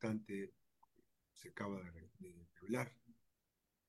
importante 0.00 0.54
se 1.34 1.50
acaba 1.50 1.78
de, 2.18 2.48
revelar 2.54 2.90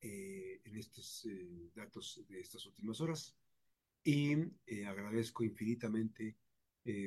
en 0.01 0.75
estos 0.75 1.27
datos 1.73 2.25
de 2.27 2.39
estas 2.39 2.65
últimas 2.65 2.99
horas 2.99 3.37
y 4.03 4.33
agradezco 4.85 5.43
infinitamente 5.43 6.35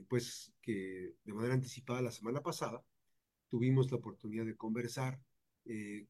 pues 0.08 0.54
que 0.62 1.16
de 1.22 1.32
manera 1.34 1.54
anticipada 1.54 2.00
la 2.00 2.12
semana 2.12 2.40
pasada 2.40 2.82
tuvimos 3.48 3.90
la 3.90 3.98
oportunidad 3.98 4.46
de 4.46 4.56
conversar 4.56 5.20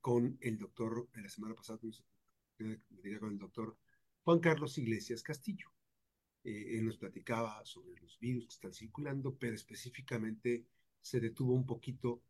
con 0.00 0.38
el 0.40 0.58
doctor, 0.58 1.08
la 1.14 1.28
semana 1.28 1.54
pasada 1.54 1.78
con 1.78 3.30
el 3.32 3.38
doctor 3.38 3.76
Juan 4.22 4.40
Carlos 4.40 4.78
Iglesias 4.78 5.22
Castillo. 5.22 5.68
Eh, 6.44 6.76
él 6.78 6.84
nos 6.84 6.98
platicaba 6.98 7.64
sobre 7.64 8.00
los 8.00 8.18
virus 8.20 8.46
que 8.46 8.54
están 8.54 8.72
circulando, 8.72 9.34
pero 9.36 9.54
específicamente 9.54 10.66
se 11.00 11.18
detuvo 11.18 11.54
un 11.54 11.64
poquito 11.66 12.22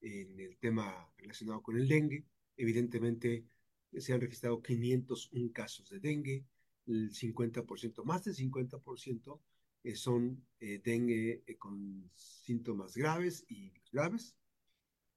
en 0.00 0.40
el 0.40 0.56
tema 0.58 1.10
relacionado 1.16 1.62
con 1.62 1.76
el 1.76 1.88
dengue. 1.88 2.24
Evidentemente 2.56 3.44
se 3.98 4.12
han 4.12 4.20
registrado 4.20 4.62
501 4.62 5.52
casos 5.52 5.88
de 5.90 6.00
dengue, 6.00 6.44
el 6.86 7.12
50%, 7.12 8.04
más 8.04 8.24
del 8.24 8.34
50% 8.34 9.40
eh, 9.82 9.94
son 9.94 10.44
eh, 10.58 10.80
dengue 10.84 11.42
con 11.58 12.10
síntomas 12.14 12.96
graves 12.96 13.44
y 13.48 13.72
graves. 13.92 14.36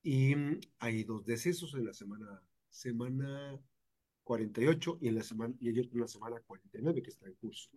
Y 0.02 0.36
mm, 0.36 0.60
hay 0.80 1.04
dos 1.04 1.26
decesos 1.26 1.74
en 1.76 1.86
la 1.86 1.94
semana, 1.94 2.42
semana 2.70 3.60
48 4.24 5.00
y 5.02 5.08
en 5.08 5.16
la 5.16 5.24
semana, 5.24 5.56
y 5.60 5.70
en 5.70 5.90
la 5.94 6.08
semana 6.08 6.40
49 6.46 7.02
que 7.02 7.10
está 7.10 7.28
en 7.28 7.36
curso. 7.36 7.70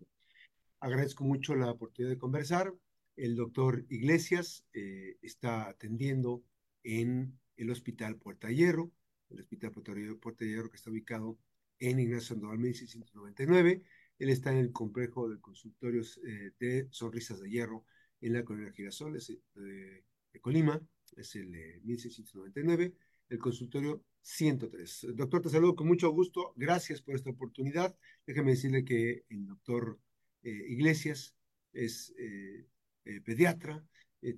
Agradezco 0.80 1.24
mucho 1.24 1.54
la 1.54 1.70
oportunidad 1.70 2.10
de 2.10 2.18
conversar. 2.18 2.74
El 3.16 3.34
doctor 3.34 3.84
Iglesias 3.88 4.64
eh, 4.72 5.16
está 5.22 5.68
atendiendo 5.68 6.42
en 6.86 7.38
el 7.56 7.70
Hospital 7.70 8.16
Puerta 8.16 8.50
Hierro, 8.50 8.92
el 9.30 9.40
Hospital 9.40 9.72
Puerta 9.72 10.44
Hierro 10.44 10.70
que 10.70 10.76
está 10.76 10.90
ubicado 10.90 11.38
en 11.78 11.98
Ignacio 11.98 12.34
Sandoval 12.34 12.58
1699. 12.58 13.82
Él 14.18 14.30
está 14.30 14.52
en 14.52 14.58
el 14.58 14.72
complejo 14.72 15.28
de 15.28 15.40
consultorios 15.40 16.20
eh, 16.26 16.52
de 16.58 16.88
Sonrisas 16.90 17.40
de 17.40 17.50
Hierro 17.50 17.84
en 18.20 18.32
la 18.32 18.44
colonia 18.44 18.72
Girasoles 18.72 19.30
eh, 19.30 20.04
de, 20.32 20.40
Colima, 20.40 20.80
es 21.16 21.34
el 21.36 21.48
1699, 21.82 22.94
el 23.30 23.38
consultorio 23.38 24.04
103. 24.20 25.08
Doctor, 25.14 25.42
te 25.42 25.48
saludo 25.48 25.74
con 25.74 25.86
mucho 25.86 26.10
gusto. 26.10 26.52
Gracias 26.56 27.00
por 27.00 27.14
esta 27.14 27.30
oportunidad. 27.30 27.96
Déjeme 28.26 28.50
decirle 28.50 28.84
que 28.84 29.24
el 29.28 29.46
doctor 29.46 29.98
eh, 30.42 30.64
Iglesias 30.68 31.34
es 31.72 32.14
eh, 32.18 32.66
eh, 33.04 33.20
pediatra, 33.20 33.84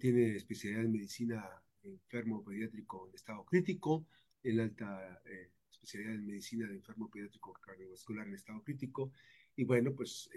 tiene 0.01 0.37
especialidad 0.37 0.85
en 0.85 0.93
medicina 0.93 1.63
enfermo 1.93 2.45
pediátrico 2.45 3.09
en 3.09 3.15
estado 3.15 3.45
crítico, 3.45 4.07
en 4.43 4.61
alta 4.61 5.23
especialidad 5.71 6.15
en 6.15 6.27
medicina 6.27 6.67
de 6.69 6.77
enfermo 6.77 7.11
pediátrico 7.11 7.53
cardiovascular 7.55 8.27
en 8.27 8.35
estado 8.35 8.63
crítico, 8.63 9.13
y 9.57 9.65
bueno, 9.65 9.93
pues 9.95 10.31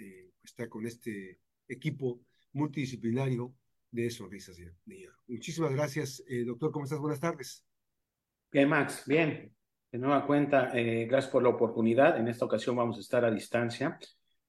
está 0.44 0.68
con 0.68 0.86
este 0.88 1.40
equipo 1.68 2.22
multidisciplinario 2.54 3.54
de 3.92 4.10
sonrisas 4.10 4.58
de, 4.58 4.74
Muchísimas 5.28 5.72
gracias, 5.74 6.24
doctor. 6.46 6.72
¿Cómo 6.72 6.86
estás? 6.86 7.00
Buenas 7.00 7.20
tardes. 7.20 7.66
Bien, 8.52 8.68
Max, 8.68 9.04
bien. 9.06 9.54
De 9.92 10.00
nueva 10.00 10.26
cuenta, 10.26 10.72
gracias 10.74 11.28
por 11.28 11.44
la 11.44 11.50
oportunidad. 11.50 12.18
En 12.18 12.28
esta 12.28 12.46
ocasión 12.46 12.76
vamos 12.76 12.98
a 12.98 13.02
estar 13.02 13.24
a 13.26 13.32
distancia. 13.32 14.00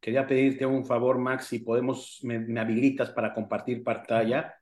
Quería 0.03 0.27
pedirte 0.27 0.67
un 0.67 0.85
favor, 0.85 1.19
Max, 1.19 1.47
si 1.47 1.61
podemos, 1.61 2.19
me, 2.25 2.59
habilitas 2.61 3.11
para 3.11 3.33
compartir 3.33 3.85
pantalla 3.85 4.53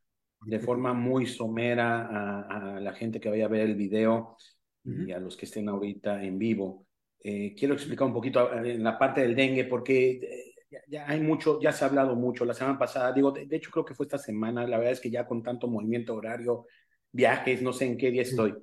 de 0.42 0.58
forma 0.58 0.92
muy 0.92 1.27
somera 1.27 2.46
a, 2.48 2.80
la 2.80 2.92
gente 2.92 3.20
que 3.20 3.28
vaya 3.28 3.44
a 3.44 3.48
ver 3.48 3.62
el 3.62 3.74
video 3.74 4.36
y 4.84 5.12
a 5.12 5.20
los 5.20 5.36
que 5.36 5.44
estén 5.44 5.69
ahorita 5.69 6.22
en 6.22 6.38
vivo. 6.38 6.86
Eh, 7.22 7.55
quiero 7.56 7.74
explicar 7.74 8.06
un 8.06 8.14
poquito 8.14 8.52
eh, 8.52 8.72
en 8.72 8.82
la 8.82 8.98
parte 8.98 9.20
del 9.20 9.36
dengue, 9.36 9.64
porque 9.64 10.55
eh, 10.70 10.80
ya, 10.88 11.08
hay 11.08 11.20
mucho, 11.20 11.60
ya 11.60 11.70
se 11.70 11.84
ha 11.84 11.88
hablado 11.88 12.16
mucho. 12.16 12.44
La 12.44 12.54
semana 12.54 12.78
pasada, 12.78 13.12
digo, 13.12 13.31
de, 13.31 13.47
hecho 13.50 13.70
creo 13.70 13.84
que 13.84 13.94
fue 13.94 14.06
esta 14.06 14.19
semana, 14.19 14.66
la 14.66 14.78
verdad 14.78 14.94
es 14.94 15.00
que 15.00 15.10
ya 15.10 15.26
con 15.26 15.42
tanto 15.42 15.69
movimiento 15.69 16.14
horario, 16.14 16.66
viajes, 17.12 17.60
no 17.60 17.72
sé 17.72 17.87
en 17.87 17.98
qué 17.98 18.10
día 18.10 18.22
estoy. 18.22 18.54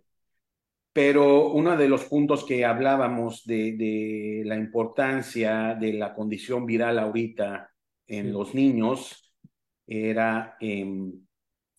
Pero 0.91 1.51
uno 1.51 1.77
de 1.77 1.87
los 1.87 2.05
puntos 2.05 2.43
que 2.43 2.65
hablábamos 2.65 3.45
de, 3.45 4.41
la 4.43 4.55
importancia 4.55 5.77
de 5.79 5.93
la 5.93 6.15
condición 6.15 6.65
viral 6.65 6.97
ahorita 6.97 7.69
en 8.07 8.33
los 8.33 8.55
niños 8.55 9.31
era 9.85 10.57
em, 10.59 11.26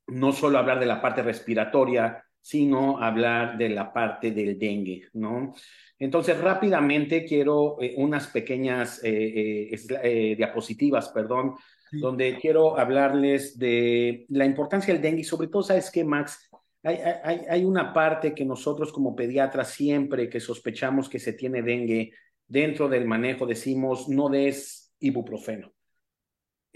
no 0.09 0.33
solo 0.33 0.59
hablar 0.59 0.81
de 0.81 0.87
la 0.87 1.01
parte 1.01 1.23
respiratoria, 1.23 2.25
sino 2.41 2.99
hablar 2.99 3.59
de 3.59 3.69
la 3.69 3.93
parte 3.93 4.31
del 4.31 4.59
dengue, 4.59 5.09
¿no? 5.15 5.55
Entonces, 5.99 6.41
rápidamente 6.41 7.25
quiero 7.25 7.77
eh, 7.81 7.95
unas 7.97 8.29
pequeñas 8.29 9.01
eh, 9.03 9.71
eh, 10.03 10.35
diapositivas, 10.37 11.09
perdón, 11.11 11.57
donde 11.91 12.39
quiero 12.39 12.79
hablarles 12.79 13.59
de 13.59 14.27
la 14.29 14.45
importancia 14.45 14.93
del 14.93 15.03
dengue 15.03 15.23
y 15.23 15.25
sobre 15.25 15.49
todo, 15.49 15.63
¿sabes 15.63 15.91
qué, 15.91 16.05
Max? 16.05 16.49
hay, 16.83 17.65
una 17.65 17.93
parte 17.93 18.35
que 18.35 18.45
nosotros 18.45 18.93
como 18.93 19.15
pediatras 19.15 19.73
siempre 19.73 20.31
que 20.31 20.41
sospechamos 20.41 21.09
que 21.09 21.19
se 21.19 21.35
tiene 21.35 21.61
dengue, 21.61 22.13
dentro 22.47 22.89
del 22.89 23.05
manejo 23.05 23.47
decimos 23.47 24.09
no 24.09 24.29
des 24.29 24.95
ibuprofeno. 25.01 25.73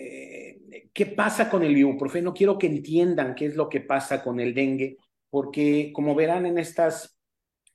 Eh, 0.03 0.89
¿Qué 0.93 1.07
pasa 1.07 1.49
con 1.49 1.63
el 1.63 1.77
ibuprofeno? 1.77 2.35
Quiero 2.35 2.59
que 2.59 2.67
entiendan 2.67 3.35
qué 3.35 3.47
es 3.47 3.57
lo 3.57 3.69
que 3.69 3.81
pasa 3.81 4.23
con 4.23 4.41
el 4.41 4.55
dengue, 4.55 4.97
porque 5.31 5.93
como 5.95 6.15
verán 6.15 6.47
en 6.47 6.59
estas 6.59 7.19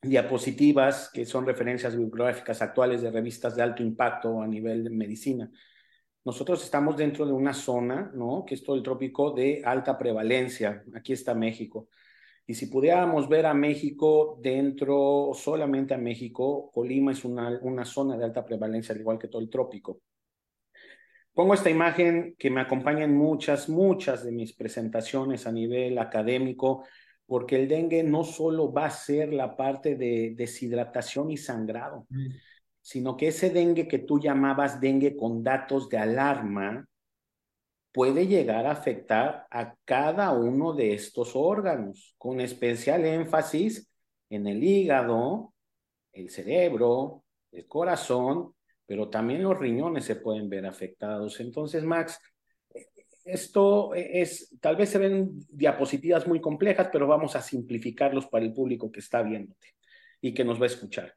diapositivas, 0.02 1.10
que 1.12 1.26
son 1.26 1.46
referencias 1.46 1.96
bibliográficas 1.98 2.62
actuales 2.62 3.02
de 3.02 3.12
revistas 3.12 3.56
de 3.56 3.64
alto 3.64 3.82
impacto 3.82 4.42
a 4.42 4.48
nivel 4.48 4.84
de 4.84 4.90
medicina, 4.92 5.52
nosotros 6.26 6.64
estamos 6.64 6.98
dentro 6.98 7.26
de 7.26 7.32
una 7.32 7.54
zona, 7.54 8.12
¿no? 8.14 8.44
Que 8.46 8.56
es 8.56 8.64
todo 8.64 8.76
el 8.76 8.84
trópico 8.84 9.32
de 9.32 9.62
alta 9.64 9.98
prevalencia. 9.98 10.84
Aquí 10.94 11.14
está 11.14 11.34
México. 11.34 11.88
Y 12.46 12.54
si 12.54 12.68
pudiéramos 12.68 13.30
ver 13.30 13.46
a 13.46 13.54
México 13.54 14.38
dentro, 14.42 15.32
solamente 15.34 15.94
a 15.94 15.98
México, 15.98 16.70
Colima 16.74 17.14
es 17.14 17.24
una, 17.26 17.58
una 17.62 17.86
zona 17.86 18.18
de 18.18 18.26
alta 18.26 18.46
prevalencia, 18.46 18.94
al 18.94 19.02
igual 19.02 19.18
que 19.18 19.30
todo 19.30 19.42
el 19.42 19.50
trópico. 19.50 20.02
Pongo 21.38 21.54
esta 21.54 21.70
imagen 21.70 22.36
que 22.40 22.50
me 22.50 22.62
acompaña 22.62 23.04
en 23.04 23.16
muchas, 23.16 23.70
muchas 23.70 24.24
de 24.24 24.32
mis 24.32 24.54
presentaciones 24.54 25.46
a 25.46 25.52
nivel 25.52 26.00
académico, 26.00 26.84
porque 27.28 27.58
el 27.58 27.68
dengue 27.68 28.02
no 28.02 28.24
solo 28.24 28.74
va 28.74 28.88
a 28.88 28.90
ser 28.90 29.32
la 29.32 29.56
parte 29.56 29.96
de 29.96 30.34
deshidratación 30.36 31.30
y 31.30 31.38
sangrado, 31.38 32.08
mm. 32.10 32.30
sino 32.82 33.16
que 33.16 33.28
ese 33.28 33.52
dengue 33.52 33.88
que 33.88 34.00
tú 34.00 34.20
llamabas 34.20 34.82
dengue 34.82 35.16
con 35.16 35.44
datos 35.44 35.90
de 35.90 36.00
alarma, 36.00 36.90
puede 37.92 38.26
llegar 38.26 38.66
a 38.66 38.72
afectar 38.72 39.46
a 39.52 39.76
cada 39.86 40.32
uno 40.32 40.74
de 40.74 40.96
estos 40.96 41.36
órganos, 41.36 42.16
con 42.18 42.42
especial 42.42 43.06
énfasis 43.06 43.88
en 44.32 44.48
el 44.48 44.64
hígado, 44.64 45.54
el 46.14 46.32
cerebro, 46.32 47.24
el 47.52 47.68
corazón, 47.68 48.56
pero 48.88 49.10
también 49.10 49.44
los 49.44 49.60
riñones 49.60 50.06
se 50.06 50.16
pueden 50.16 50.50
ver 50.50 50.66
afectados. 50.66 51.40
Entonces, 51.40 51.84
Max, 51.84 52.20
esto 53.26 53.94
es, 53.94 54.56
tal 54.62 54.78
vez 54.78 54.90
se 54.90 54.98
ven 54.98 55.32
diapositivas 55.50 56.26
muy 56.26 56.40
complejas, 56.40 56.90
pero 56.92 57.06
vamos 57.06 57.36
a 57.36 57.42
simplificarlos 57.42 58.28
para 58.28 58.46
el 58.46 58.54
público 58.54 58.90
que 58.90 59.02
está 59.02 59.22
viéndote 59.22 59.76
y 60.22 60.34
que 60.34 60.46
nos 60.46 60.60
va 60.60 60.64
a 60.64 60.68
escuchar. 60.68 61.14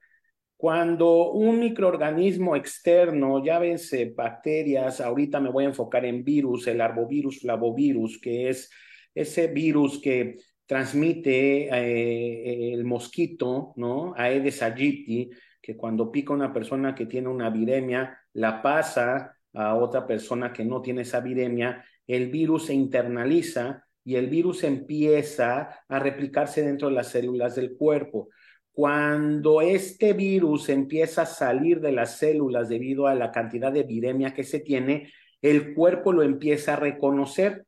Cuando 0.56 1.30
un 1.30 1.60
microorganismo 1.60 2.56
externo, 2.56 3.38
ya 3.38 3.54
llávense 3.54 4.12
bacterias, 4.14 5.00
ahorita 5.00 5.40
me 5.40 5.48
voy 5.48 5.64
a 5.64 5.68
enfocar 5.68 6.04
en 6.04 6.22
virus, 6.22 6.66
el 6.66 6.80
arbovirus 6.80 7.40
flavovirus, 7.40 8.20
que 8.20 8.50
es 8.50 8.68
ese 9.14 9.46
virus 9.46 10.00
que 10.00 10.36
transmite 10.66 11.68
eh, 11.72 12.74
el 12.74 12.84
mosquito, 12.84 13.72
¿no? 13.76 14.12
Aedes 14.16 14.62
aegypti, 14.62 15.30
que 15.70 15.76
cuando 15.76 16.10
pica 16.10 16.32
una 16.32 16.52
persona 16.52 16.96
que 16.96 17.06
tiene 17.06 17.28
una 17.28 17.48
viremia, 17.48 18.18
la 18.32 18.60
pasa 18.60 19.36
a 19.54 19.76
otra 19.76 20.04
persona 20.04 20.52
que 20.52 20.64
no 20.64 20.82
tiene 20.82 21.02
esa 21.02 21.20
viremia, 21.20 21.84
el 22.08 22.28
virus 22.28 22.66
se 22.66 22.74
internaliza 22.74 23.84
y 24.02 24.16
el 24.16 24.26
virus 24.26 24.64
empieza 24.64 25.84
a 25.86 25.98
replicarse 26.00 26.62
dentro 26.62 26.88
de 26.88 26.94
las 26.94 27.06
células 27.06 27.54
del 27.54 27.76
cuerpo. 27.76 28.30
Cuando 28.72 29.60
este 29.62 30.12
virus 30.12 30.68
empieza 30.70 31.22
a 31.22 31.26
salir 31.26 31.80
de 31.80 31.92
las 31.92 32.18
células 32.18 32.68
debido 32.68 33.06
a 33.06 33.14
la 33.14 33.30
cantidad 33.30 33.70
de 33.70 33.84
viremia 33.84 34.34
que 34.34 34.42
se 34.42 34.58
tiene, 34.58 35.12
el 35.40 35.72
cuerpo 35.72 36.12
lo 36.12 36.24
empieza 36.24 36.72
a 36.72 36.80
reconocer. 36.80 37.64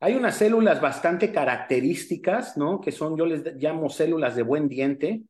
Hay 0.00 0.14
unas 0.14 0.38
células 0.38 0.80
bastante 0.80 1.30
características, 1.32 2.56
¿no? 2.56 2.80
Que 2.80 2.92
son, 2.92 3.14
yo 3.14 3.26
les 3.26 3.44
llamo 3.56 3.90
células 3.90 4.36
de 4.36 4.42
buen 4.42 4.68
diente, 4.68 5.20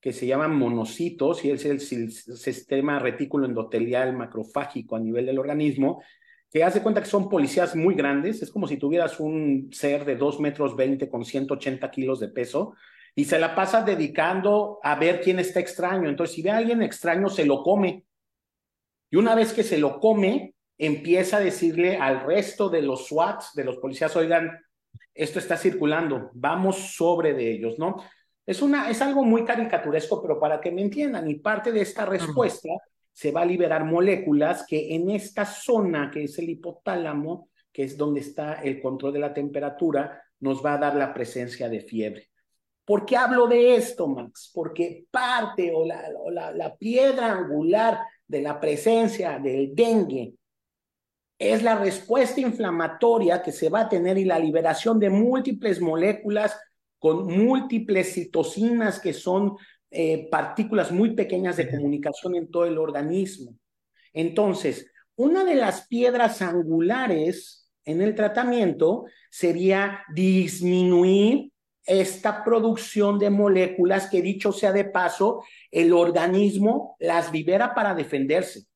que 0.00 0.12
se 0.12 0.26
llaman 0.26 0.56
monocitos, 0.56 1.44
y 1.44 1.50
es 1.50 1.64
el, 1.64 1.80
sistema 1.80 2.98
retículo 2.98 3.46
endotelial 3.46 4.16
macrofágico 4.16 4.96
a 4.96 5.00
nivel 5.00 5.26
del 5.26 5.38
organismo, 5.38 6.02
que 6.50 6.64
hace 6.64 6.82
cuenta 6.82 7.02
que 7.02 7.08
son 7.08 7.28
policías 7.28 7.76
muy 7.76 7.94
grandes, 7.94 8.42
es 8.42 8.50
como 8.50 8.66
si 8.66 8.76
tuvieras 8.76 9.20
un 9.20 9.68
ser 9.72 10.04
de 10.04 10.16
2 10.16 10.40
metros 10.40 10.76
20 10.76 11.08
con 11.08 11.24
180 11.24 11.90
kilos 11.90 12.20
de 12.20 12.28
peso, 12.28 12.74
y 13.14 13.24
se 13.24 13.38
la 13.38 13.54
pasa 13.54 13.82
dedicando 13.82 14.78
a 14.82 14.94
ver 14.94 15.20
quién 15.20 15.40
está 15.40 15.58
extraño. 15.58 16.08
Entonces, 16.08 16.36
si 16.36 16.42
ve 16.42 16.50
a 16.50 16.58
alguien 16.58 16.82
extraño, 16.82 17.28
se 17.28 17.44
lo 17.44 17.64
come. 17.64 18.04
Y 19.10 19.16
una 19.16 19.34
vez 19.34 19.52
que 19.52 19.64
se 19.64 19.78
lo 19.78 19.98
come, 19.98 20.54
empieza 20.78 21.38
a 21.38 21.40
decirle 21.40 21.96
al 21.96 22.20
resto 22.20 22.68
de 22.68 22.82
los 22.82 23.08
SWATs, 23.08 23.54
de 23.54 23.64
los 23.64 23.78
policías, 23.78 24.14
oigan, 24.14 24.52
esto 25.12 25.40
está 25.40 25.56
circulando, 25.56 26.30
vamos 26.34 26.94
sobre 26.94 27.34
de 27.34 27.50
ellos, 27.50 27.76
¿no? 27.76 27.96
Es, 28.48 28.62
una, 28.62 28.88
es 28.88 29.02
algo 29.02 29.24
muy 29.24 29.44
caricaturesco, 29.44 30.22
pero 30.22 30.40
para 30.40 30.58
que 30.58 30.70
me 30.70 30.80
entiendan, 30.80 31.28
y 31.28 31.34
parte 31.34 31.70
de 31.70 31.82
esta 31.82 32.06
respuesta 32.06 32.70
se 33.12 33.30
va 33.30 33.42
a 33.42 33.44
liberar 33.44 33.84
moléculas 33.84 34.64
que 34.66 34.94
en 34.94 35.10
esta 35.10 35.44
zona, 35.44 36.10
que 36.10 36.24
es 36.24 36.38
el 36.38 36.48
hipotálamo, 36.48 37.50
que 37.70 37.82
es 37.82 37.94
donde 37.94 38.20
está 38.20 38.54
el 38.62 38.80
control 38.80 39.12
de 39.12 39.18
la 39.18 39.34
temperatura, 39.34 40.22
nos 40.40 40.64
va 40.64 40.72
a 40.72 40.78
dar 40.78 40.96
la 40.96 41.12
presencia 41.12 41.68
de 41.68 41.80
fiebre. 41.82 42.30
¿Por 42.86 43.04
qué 43.04 43.18
hablo 43.18 43.48
de 43.48 43.76
esto, 43.76 44.06
Max? 44.06 44.50
Porque 44.54 45.04
parte 45.10 45.70
o 45.74 45.84
la, 45.84 46.08
la, 46.30 46.50
la 46.50 46.74
piedra 46.74 47.30
angular 47.32 48.00
de 48.26 48.40
la 48.40 48.58
presencia 48.58 49.38
del 49.38 49.74
dengue 49.74 50.32
es 51.38 51.62
la 51.62 51.78
respuesta 51.78 52.40
inflamatoria 52.40 53.42
que 53.42 53.52
se 53.52 53.68
va 53.68 53.80
a 53.80 53.88
tener 53.90 54.16
y 54.16 54.24
la 54.24 54.38
liberación 54.38 54.98
de 54.98 55.10
múltiples 55.10 55.82
moléculas 55.82 56.58
con 56.98 57.26
múltiples 57.26 58.14
citocinas 58.14 59.00
que 59.00 59.12
son 59.12 59.56
eh, 59.90 60.28
partículas 60.30 60.92
muy 60.92 61.14
pequeñas 61.14 61.56
de 61.56 61.70
comunicación 61.70 62.34
en 62.34 62.50
todo 62.50 62.66
el 62.66 62.78
organismo. 62.78 63.56
Entonces, 64.12 64.90
una 65.16 65.44
de 65.44 65.54
las 65.54 65.86
piedras 65.86 66.42
angulares 66.42 67.70
en 67.84 68.02
el 68.02 68.14
tratamiento 68.14 69.06
sería 69.30 70.02
disminuir 70.14 71.50
esta 71.88 72.44
producción 72.44 73.18
de 73.18 73.30
moléculas 73.30 74.10
que 74.10 74.20
dicho 74.20 74.52
sea 74.52 74.72
de 74.72 74.84
paso, 74.84 75.42
el 75.70 75.94
organismo 75.94 76.96
las 76.98 77.32
libera 77.32 77.74
para 77.74 77.94
defenderse. 77.94 78.66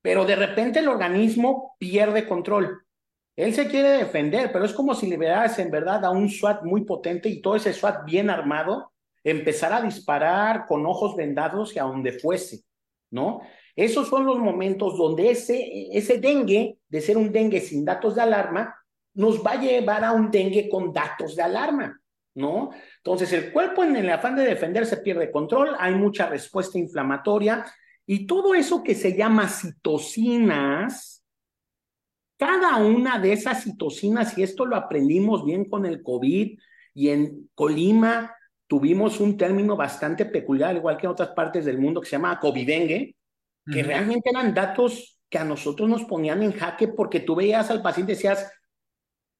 Pero 0.00 0.24
de 0.24 0.34
repente 0.34 0.80
el 0.80 0.88
organismo 0.88 1.76
pierde 1.78 2.26
control. 2.26 2.86
Él 3.34 3.54
se 3.54 3.66
quiere 3.66 3.90
defender, 3.90 4.52
pero 4.52 4.64
es 4.64 4.72
como 4.72 4.94
si 4.94 5.06
liberaras 5.06 5.58
en 5.58 5.70
verdad 5.70 6.04
a 6.04 6.10
un 6.10 6.28
SWAT 6.28 6.64
muy 6.64 6.84
potente 6.84 7.28
y 7.28 7.40
todo 7.40 7.56
ese 7.56 7.72
SWAT 7.72 8.04
bien 8.04 8.28
armado 8.28 8.92
empezara 9.24 9.76
a 9.76 9.82
disparar 9.82 10.66
con 10.66 10.84
ojos 10.84 11.16
vendados 11.16 11.74
y 11.74 11.78
a 11.78 11.84
donde 11.84 12.12
fuese, 12.12 12.64
¿no? 13.10 13.40
Esos 13.74 14.08
son 14.08 14.26
los 14.26 14.38
momentos 14.38 14.98
donde 14.98 15.30
ese, 15.30 15.88
ese 15.92 16.18
dengue, 16.18 16.78
de 16.88 17.00
ser 17.00 17.16
un 17.16 17.32
dengue 17.32 17.60
sin 17.60 17.84
datos 17.84 18.16
de 18.16 18.22
alarma, 18.22 18.76
nos 19.14 19.44
va 19.44 19.52
a 19.52 19.60
llevar 19.60 20.04
a 20.04 20.12
un 20.12 20.30
dengue 20.30 20.68
con 20.68 20.92
datos 20.92 21.36
de 21.36 21.42
alarma, 21.42 22.00
¿no? 22.34 22.70
Entonces 22.98 23.32
el 23.32 23.52
cuerpo 23.52 23.84
en 23.84 23.96
el 23.96 24.10
afán 24.10 24.36
de 24.36 24.44
defenderse 24.44 24.98
pierde 24.98 25.30
control, 25.30 25.74
hay 25.78 25.94
mucha 25.94 26.26
respuesta 26.26 26.78
inflamatoria 26.78 27.64
y 28.04 28.26
todo 28.26 28.54
eso 28.54 28.82
que 28.82 28.94
se 28.94 29.16
llama 29.16 29.48
citocinas, 29.48 31.21
cada 32.42 32.78
una 32.78 33.20
de 33.20 33.34
esas 33.34 33.62
citocinas, 33.62 34.36
y 34.36 34.42
esto 34.42 34.66
lo 34.66 34.74
aprendimos 34.74 35.44
bien 35.44 35.64
con 35.64 35.86
el 35.86 36.02
COVID, 36.02 36.58
y 36.92 37.08
en 37.08 37.48
Colima 37.54 38.34
tuvimos 38.66 39.20
un 39.20 39.36
término 39.36 39.76
bastante 39.76 40.26
peculiar, 40.26 40.74
igual 40.74 40.96
que 40.96 41.06
en 41.06 41.12
otras 41.12 41.28
partes 41.36 41.64
del 41.64 41.78
mundo, 41.78 42.00
que 42.00 42.08
se 42.08 42.16
llama 42.16 42.40
covidengue, 42.40 43.14
que 43.72 43.84
realmente 43.84 44.28
eran 44.28 44.52
datos 44.52 45.20
que 45.30 45.38
a 45.38 45.44
nosotros 45.44 45.88
nos 45.88 46.02
ponían 46.02 46.42
en 46.42 46.50
jaque 46.50 46.88
porque 46.88 47.20
tú 47.20 47.36
veías 47.36 47.70
al 47.70 47.80
paciente 47.80 48.10
y 48.10 48.16
decías, 48.16 48.50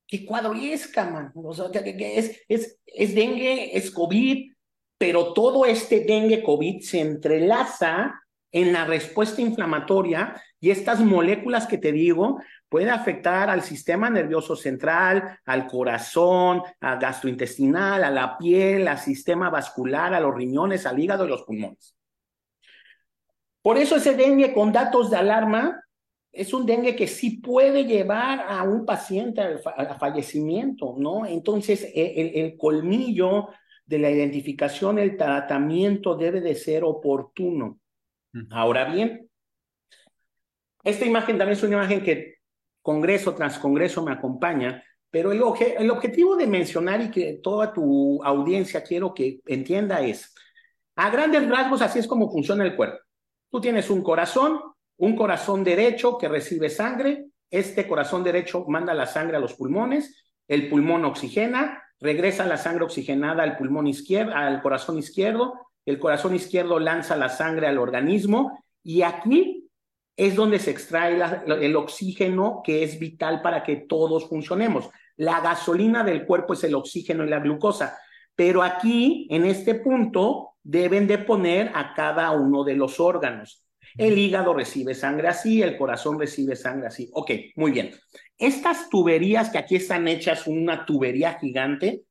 ¿qué 0.07 0.25
cuadro 0.25 0.55
es, 0.55 0.97
man? 0.97 1.33
O 1.35 1.53
sea, 1.53 1.67
es, 1.75 2.45
es, 2.47 2.79
es 2.87 3.15
dengue, 3.17 3.77
es 3.77 3.91
COVID, 3.91 4.53
pero 4.97 5.33
todo 5.33 5.67
este 5.67 6.05
dengue 6.05 6.45
COVID 6.45 6.83
se 6.83 7.01
entrelaza 7.01 8.23
en 8.53 8.73
la 8.73 8.85
respuesta 8.85 9.43
inflamatoria 9.43 10.41
y 10.61 10.71
estas 10.71 11.01
moléculas 11.01 11.67
que 11.67 11.79
te 11.79 11.91
digo 11.91 12.39
pueden 12.73 12.89
afectar 12.89 13.51
al 13.51 13.61
sistema 13.61 14.09
nervioso 14.09 14.57
central, 14.57 15.39
al 15.45 15.67
corazón, 15.67 16.63
al 16.81 16.99
gastrointestinal, 16.99 18.03
a 18.03 18.11
la 18.11 18.39
piel, 18.39 18.89
al 18.89 18.97
sistema 18.97 19.51
vascular, 19.51 20.15
a 20.15 20.21
los 20.21 20.35
riñones, 20.35 20.87
al 20.87 20.99
hígado 20.99 21.27
y 21.27 21.29
los 21.29 21.43
pulmones. 21.43 21.95
Por 23.61 23.77
eso 23.77 23.97
ese 23.97 24.17
dengue 24.17 24.55
con 24.55 24.73
datos 24.73 25.11
de 25.11 25.19
alarma 25.19 25.85
es 26.33 26.55
un 26.55 26.65
dengue 26.65 26.97
que 26.97 27.07
sí 27.07 27.43
puede 27.43 27.85
llevar 27.85 28.47
a 28.49 28.63
un 28.63 28.87
paciente 28.87 29.43
a 29.43 29.99
fallecimiento, 29.99 30.95
¿no? 30.97 31.27
Entonces, 31.27 31.85
e, 31.95 32.23
el, 32.23 32.43
el 32.43 32.57
colmillo 32.57 33.49
de 33.85 33.99
la 33.99 34.11
identificación, 34.11 34.99
el 34.99 35.19
tratamiento 35.19 36.17
debe 36.17 36.41
de 36.41 36.55
ser 36.55 36.85
oportuno. 36.85 37.79
Ahora 38.51 38.87
bien, 38.91 39.29
esta 40.83 41.05
imagen 41.05 41.37
también 41.37 41.59
es 41.59 41.63
una 41.63 41.75
imagen 41.75 42.03
que 42.03 42.42
congreso 42.83 43.35
tras 43.35 43.59
congreso 43.59 44.03
me 44.05 44.13
acompaña, 44.13 44.83
pero 45.11 45.33
el, 45.33 45.43
objetivo 45.43 46.37
de 46.37 46.47
mencionar 46.47 47.03
y 47.03 47.11
que 47.11 47.41
toda 47.43 47.73
tu 47.73 48.23
audiencia 48.25 48.83
quiero 48.83 49.13
que 49.15 49.41
entienda 49.47 50.01
es, 50.01 50.35
a 50.97 51.11
grandes 51.11 51.49
rasgos 51.49 51.83
así 51.83 51.99
es 51.99 52.07
como 52.07 52.31
funciona 52.31 52.65
el 52.65 52.77
cuerpo. 52.77 52.99
Tú 53.51 53.61
tienes 53.61 53.91
un 53.91 54.03
corazón, 54.03 54.61
un 54.97 55.15
corazón 55.15 55.65
derecho 55.65 56.17
que 56.17 56.29
recibe 56.29 56.71
sangre, 56.71 57.27
este 57.51 57.87
corazón 57.87 58.25
derecho 58.25 58.65
manda 58.69 58.95
la 58.95 59.07
sangre 59.07 59.37
a 59.37 59.41
los 59.41 59.55
pulmones, 59.55 60.35
el 60.49 60.69
pulmón 60.71 61.05
oxigena, 61.05 61.83
regresa 62.01 62.47
la 62.47 62.57
sangre 62.57 62.85
oxigenada 62.85 63.43
al 63.43 63.59
pulmón 63.59 63.87
izquierdo, 63.87 64.35
al 64.35 64.63
corazón 64.63 64.99
izquierdo, 64.99 65.55
el 65.85 65.99
corazón 65.99 66.35
izquierdo 66.35 66.79
lanza 66.79 67.17
la 67.17 67.29
sangre 67.29 67.67
al 67.67 67.79
organismo 67.79 68.59
y 68.83 69.03
aquí 69.03 69.69
es 70.17 70.35
donde 70.35 70.59
se 70.59 70.71
extrae 70.71 71.21
el 71.47 71.77
oxígeno 71.77 72.61
que 72.65 72.83
es 72.83 72.99
vital 72.99 73.43
para 73.43 73.63
que 73.63 73.77
todos 73.77 74.29
funcionemos. 74.29 74.91
La 75.17 75.41
gasolina 75.41 76.05
del 76.05 76.27
cuerpo 76.27 76.53
es 76.53 76.65
el 76.65 76.75
oxígeno 76.75 77.25
y 77.25 77.29
la 77.29 77.41
glucosa, 77.41 77.99
pero 78.35 78.63
aquí, 78.63 79.27
en 79.31 79.45
este 79.45 79.75
punto, 79.77 80.55
deben 80.63 81.07
de 81.07 81.19
poner 81.19 81.71
a 81.75 81.95
cada 81.95 82.31
uno 82.31 82.65
de 82.65 82.77
los 82.77 83.01
órganos. 83.01 83.67
El 83.97 84.17
hígado 84.17 84.55
recibe 84.55 84.95
sangre 84.95 85.29
así, 85.29 85.61
el 85.61 85.77
corazón 85.77 86.19
recibe 86.19 86.57
sangre 86.57 86.87
así. 86.87 87.11
Ok, 87.13 87.31
muy 87.57 87.73
bien. 87.73 87.91
Estas 88.39 88.89
tuberías 88.89 89.51
que 89.51 89.59
aquí 89.59 89.77
están 89.77 90.09
hechas, 90.09 90.47
una 90.47 90.87
tubería 90.87 91.35
gigante, 91.39 92.05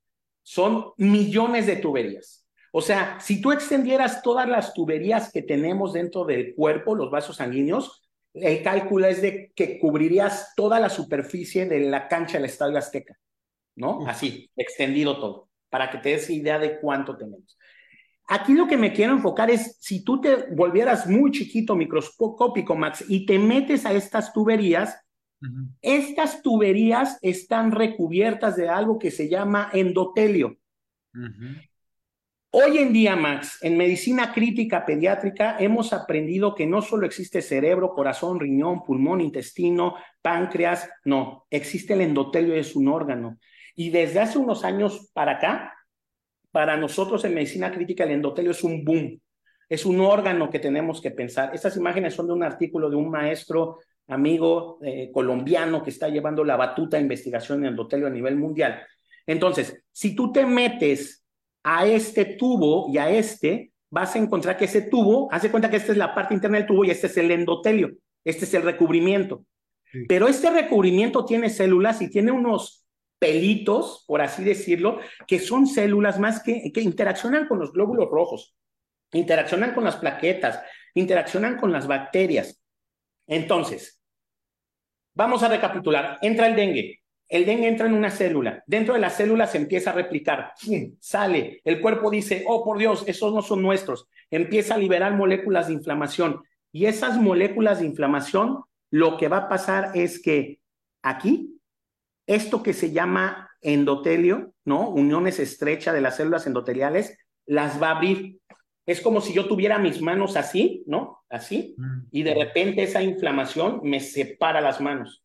son 0.43 0.91
millones 0.97 1.65
de 1.65 1.77
tuberías. 1.77 2.40
O 2.71 2.81
sea, 2.81 3.19
si 3.19 3.41
tú 3.41 3.51
extendieras 3.51 4.21
todas 4.21 4.47
las 4.47 4.73
tuberías 4.73 5.31
que 5.31 5.41
tenemos 5.41 5.93
dentro 5.93 6.23
del 6.23 6.55
cuerpo, 6.55 6.95
los 6.95 7.11
vasos 7.11 7.35
sanguíneos, 7.35 8.09
el 8.33 8.63
cálculo 8.63 9.07
es 9.07 9.21
de 9.21 9.51
que 9.53 9.77
cubrirías 9.77 10.53
toda 10.55 10.79
la 10.79 10.89
superficie 10.89 11.65
de 11.65 11.81
la 11.81 12.07
cancha 12.07 12.37
del 12.37 12.45
Estadio 12.45 12.77
Azteca, 12.77 13.17
¿no? 13.75 14.07
Así, 14.07 14.49
extendido 14.55 15.19
todo, 15.19 15.49
para 15.69 15.91
que 15.91 15.97
te 15.97 16.09
des 16.09 16.29
idea 16.29 16.57
de 16.57 16.79
cuánto 16.79 17.17
tenemos. 17.17 17.57
Aquí 18.27 18.53
lo 18.53 18.67
que 18.67 18.77
me 18.77 18.93
quiero 18.93 19.11
enfocar 19.11 19.49
es, 19.49 19.75
si 19.81 20.05
tú 20.05 20.21
te 20.21 20.47
volvieras 20.51 21.07
muy 21.07 21.31
chiquito, 21.31 21.75
microscópico, 21.75 22.75
Max, 22.75 23.03
y 23.09 23.25
te 23.25 23.37
metes 23.37 23.85
a 23.85 23.91
estas 23.91 24.31
tuberías, 24.31 24.97
estas 25.81 26.41
tuberías 26.41 27.17
están 27.21 27.71
recubiertas 27.71 28.55
de 28.55 28.69
algo 28.69 28.97
que 28.97 29.11
se 29.11 29.27
llama 29.27 29.69
endotelio. 29.73 30.55
Hoy 32.53 32.79
en 32.79 32.91
día, 32.91 33.15
Max, 33.15 33.59
en 33.61 33.77
medicina 33.77 34.33
crítica 34.33 34.85
pediátrica 34.85 35.55
hemos 35.57 35.93
aprendido 35.93 36.53
que 36.53 36.67
no 36.67 36.81
solo 36.81 37.05
existe 37.05 37.41
cerebro, 37.41 37.93
corazón, 37.93 38.41
riñón, 38.41 38.83
pulmón, 38.83 39.21
intestino, 39.21 39.95
páncreas, 40.21 40.89
no, 41.05 41.45
existe 41.49 41.93
el 41.93 42.01
endotelio, 42.01 42.53
es 42.53 42.75
un 42.75 42.89
órgano. 42.89 43.39
Y 43.73 43.89
desde 43.89 44.19
hace 44.19 44.37
unos 44.37 44.65
años 44.65 45.09
para 45.13 45.37
acá, 45.37 45.73
para 46.51 46.75
nosotros 46.75 47.23
en 47.23 47.35
medicina 47.35 47.71
crítica 47.71 48.03
el 48.03 48.11
endotelio 48.11 48.51
es 48.51 48.65
un 48.65 48.83
boom, 48.83 49.21
es 49.69 49.85
un 49.85 50.01
órgano 50.01 50.49
que 50.49 50.59
tenemos 50.59 50.99
que 50.99 51.11
pensar. 51.11 51.55
Estas 51.55 51.77
imágenes 51.77 52.15
son 52.15 52.27
de 52.27 52.33
un 52.33 52.43
artículo 52.43 52.89
de 52.89 52.97
un 52.97 53.09
maestro 53.09 53.77
amigo 54.07 54.77
eh, 54.83 55.09
colombiano 55.13 55.81
que 55.81 55.91
está 55.91 56.09
llevando 56.09 56.43
la 56.43 56.57
batuta 56.57 56.97
de 56.97 57.03
investigación 57.03 57.59
en 57.59 57.69
endotelio 57.69 58.07
a 58.07 58.09
nivel 58.09 58.35
mundial. 58.35 58.81
Entonces, 59.25 59.85
si 59.89 60.13
tú 60.17 60.33
te 60.33 60.45
metes 60.45 61.20
a 61.63 61.85
este 61.85 62.25
tubo 62.25 62.89
y 62.91 62.97
a 62.97 63.09
este, 63.09 63.71
vas 63.89 64.15
a 64.15 64.19
encontrar 64.19 64.57
que 64.57 64.65
ese 64.65 64.83
tubo, 64.83 65.27
hace 65.31 65.51
cuenta 65.51 65.69
que 65.69 65.77
esta 65.77 65.91
es 65.91 65.97
la 65.97 66.15
parte 66.15 66.33
interna 66.33 66.57
del 66.57 66.67
tubo 66.67 66.85
y 66.85 66.91
este 66.91 67.07
es 67.07 67.17
el 67.17 67.31
endotelio, 67.31 67.91
este 68.23 68.45
es 68.45 68.53
el 68.53 68.63
recubrimiento. 68.63 69.45
Pero 70.07 70.27
este 70.27 70.49
recubrimiento 70.49 71.25
tiene 71.25 71.49
células 71.49 72.01
y 72.01 72.09
tiene 72.09 72.31
unos 72.31 72.85
pelitos, 73.19 74.05
por 74.07 74.21
así 74.21 74.43
decirlo, 74.43 74.99
que 75.27 75.37
son 75.37 75.67
células 75.67 76.19
más 76.19 76.41
que, 76.41 76.71
que 76.71 76.81
interaccionan 76.81 77.47
con 77.47 77.59
los 77.59 77.73
glóbulos 77.73 78.09
rojos, 78.09 78.55
interaccionan 79.11 79.73
con 79.73 79.83
las 79.83 79.97
plaquetas, 79.97 80.61
interaccionan 80.93 81.57
con 81.57 81.71
las 81.71 81.87
bacterias. 81.87 82.61
Entonces, 83.27 84.01
vamos 85.13 85.43
a 85.43 85.49
recapitular. 85.49 86.17
Entra 86.21 86.47
el 86.47 86.55
dengue, 86.55 87.00
El 87.31 87.45
dengue 87.45 87.69
entra 87.69 87.87
en 87.87 87.93
una 87.93 88.11
célula. 88.11 88.61
Dentro 88.67 88.93
de 88.93 88.99
la 88.99 89.09
célula 89.09 89.47
se 89.47 89.57
empieza 89.57 89.91
a 89.91 89.93
replicar. 89.93 90.51
Sale. 90.99 91.61
El 91.63 91.79
cuerpo 91.79 92.11
dice, 92.11 92.43
oh, 92.45 92.61
por 92.65 92.77
Dios, 92.77 93.05
esos 93.07 93.33
no 93.33 93.41
son 93.41 93.61
nuestros. 93.61 94.09
Empieza 94.29 94.73
a 94.73 94.77
liberar 94.77 95.15
moléculas 95.15 95.67
de 95.67 95.73
inflamación. 95.73 96.43
Y 96.73 96.87
esas 96.87 97.17
moléculas 97.17 97.79
de 97.79 97.85
inflamación, 97.85 98.63
lo 98.89 99.15
que 99.15 99.29
va 99.29 99.37
a 99.37 99.49
pasar 99.49 99.91
es 99.95 100.21
que 100.21 100.59
aquí, 101.01 101.57
esto 102.27 102.61
que 102.61 102.73
se 102.73 102.91
llama 102.91 103.49
endotelio, 103.61 104.53
¿no? 104.65 104.89
Uniones 104.89 105.39
estrechas 105.39 105.93
de 105.93 106.01
las 106.01 106.17
células 106.17 106.47
endoteliales, 106.47 107.17
las 107.45 107.81
va 107.81 107.91
a 107.91 107.95
abrir. 107.95 108.39
Es 108.85 108.99
como 108.99 109.21
si 109.21 109.31
yo 109.31 109.47
tuviera 109.47 109.79
mis 109.79 110.01
manos 110.01 110.35
así, 110.35 110.83
¿no? 110.85 111.23
Así, 111.29 111.75
mm. 111.77 112.07
y 112.11 112.23
de 112.23 112.35
repente 112.35 112.83
esa 112.83 113.01
inflamación 113.01 113.79
me 113.83 114.01
separa 114.01 114.59
las 114.59 114.81
manos. 114.81 115.23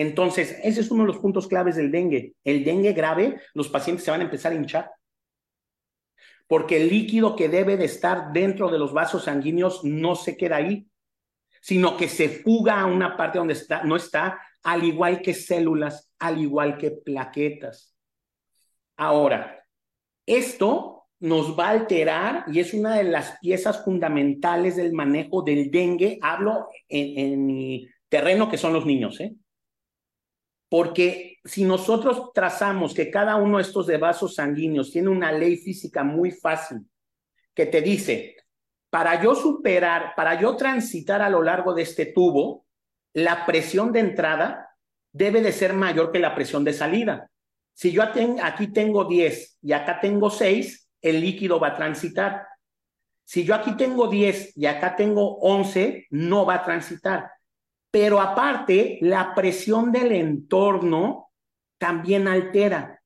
Entonces, 0.00 0.56
ese 0.62 0.80
es 0.80 0.92
uno 0.92 1.02
de 1.02 1.08
los 1.08 1.18
puntos 1.18 1.48
claves 1.48 1.74
del 1.74 1.90
dengue. 1.90 2.34
El 2.44 2.62
dengue 2.62 2.92
grave, 2.92 3.40
los 3.52 3.68
pacientes 3.68 4.04
se 4.04 4.12
van 4.12 4.20
a 4.20 4.24
empezar 4.24 4.52
a 4.52 4.54
hinchar. 4.54 4.92
Porque 6.46 6.76
el 6.76 6.88
líquido 6.88 7.34
que 7.34 7.48
debe 7.48 7.76
de 7.76 7.86
estar 7.86 8.32
dentro 8.32 8.70
de 8.70 8.78
los 8.78 8.92
vasos 8.92 9.24
sanguíneos 9.24 9.82
no 9.82 10.14
se 10.14 10.36
queda 10.36 10.54
ahí, 10.54 10.86
sino 11.60 11.96
que 11.96 12.06
se 12.06 12.28
fuga 12.28 12.80
a 12.80 12.86
una 12.86 13.16
parte 13.16 13.38
donde 13.38 13.54
está, 13.54 13.82
no 13.82 13.96
está, 13.96 14.40
al 14.62 14.84
igual 14.84 15.20
que 15.20 15.34
células, 15.34 16.12
al 16.20 16.40
igual 16.40 16.78
que 16.78 16.92
plaquetas. 16.92 17.92
Ahora, 18.96 19.66
esto 20.26 21.08
nos 21.18 21.58
va 21.58 21.70
a 21.70 21.70
alterar 21.70 22.44
y 22.46 22.60
es 22.60 22.72
una 22.72 22.98
de 22.98 23.02
las 23.02 23.36
piezas 23.40 23.84
fundamentales 23.84 24.76
del 24.76 24.92
manejo 24.92 25.42
del 25.42 25.72
dengue. 25.72 26.20
Hablo 26.22 26.68
en, 26.88 27.44
mi 27.46 27.88
terreno 28.08 28.48
que 28.48 28.58
son 28.58 28.72
los 28.72 28.86
niños, 28.86 29.18
¿eh? 29.18 29.34
Porque 30.68 31.38
si 31.44 31.64
nosotros 31.64 32.30
trazamos 32.34 32.92
que 32.92 33.10
cada 33.10 33.36
uno 33.36 33.56
de 33.56 33.62
estos 33.62 33.86
vasos 33.98 34.34
sanguíneos 34.34 34.90
tiene 34.90 35.08
una 35.08 35.32
ley 35.32 35.56
física 35.56 36.04
muy 36.04 36.30
fácil 36.30 36.86
que 37.54 37.66
te 37.66 37.80
dice, 37.80 38.36
para 38.90 39.22
yo 39.22 39.34
superar, 39.34 40.12
para 40.14 40.40
yo 40.40 40.56
transitar 40.56 41.22
a 41.22 41.30
lo 41.30 41.42
largo 41.42 41.74
de 41.74 41.82
este 41.82 42.06
tubo, 42.06 42.66
la 43.14 43.46
presión 43.46 43.92
de 43.92 44.00
entrada 44.00 44.76
debe 45.12 45.40
de 45.40 45.52
ser 45.52 45.72
mayor 45.72 46.12
que 46.12 46.18
la 46.18 46.34
presión 46.34 46.64
de 46.64 46.72
salida. 46.72 47.30
Si 47.72 47.92
yo 47.92 48.02
aquí 48.02 48.68
tengo 48.68 49.04
10 49.04 49.58
y 49.62 49.72
acá 49.72 50.00
tengo 50.00 50.30
6, 50.30 50.88
el 51.00 51.20
líquido 51.20 51.60
va 51.60 51.68
a 51.68 51.76
transitar. 51.76 52.46
Si 53.24 53.44
yo 53.44 53.54
aquí 53.54 53.76
tengo 53.76 54.08
10 54.08 54.56
y 54.56 54.66
acá 54.66 54.96
tengo 54.96 55.38
11, 55.38 56.06
no 56.10 56.44
va 56.44 56.54
a 56.54 56.64
transitar. 56.64 57.30
Pero 57.90 58.20
aparte, 58.20 58.98
la 59.00 59.34
presión 59.34 59.92
del 59.92 60.12
entorno 60.12 61.30
también 61.78 62.28
altera. 62.28 63.00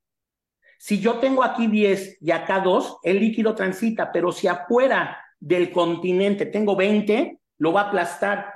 Si 0.78 0.98
yo 0.98 1.18
tengo 1.18 1.44
aquí 1.44 1.68
10 1.68 2.18
y 2.20 2.32
acá 2.32 2.58
2, 2.60 2.98
el 3.04 3.20
líquido 3.20 3.54
transita, 3.54 4.10
pero 4.10 4.32
si 4.32 4.48
afuera 4.48 5.16
del 5.38 5.70
continente 5.70 6.46
tengo 6.46 6.74
20, 6.74 7.38
lo 7.58 7.72
va 7.72 7.82
a 7.82 7.88
aplastar. 7.88 8.52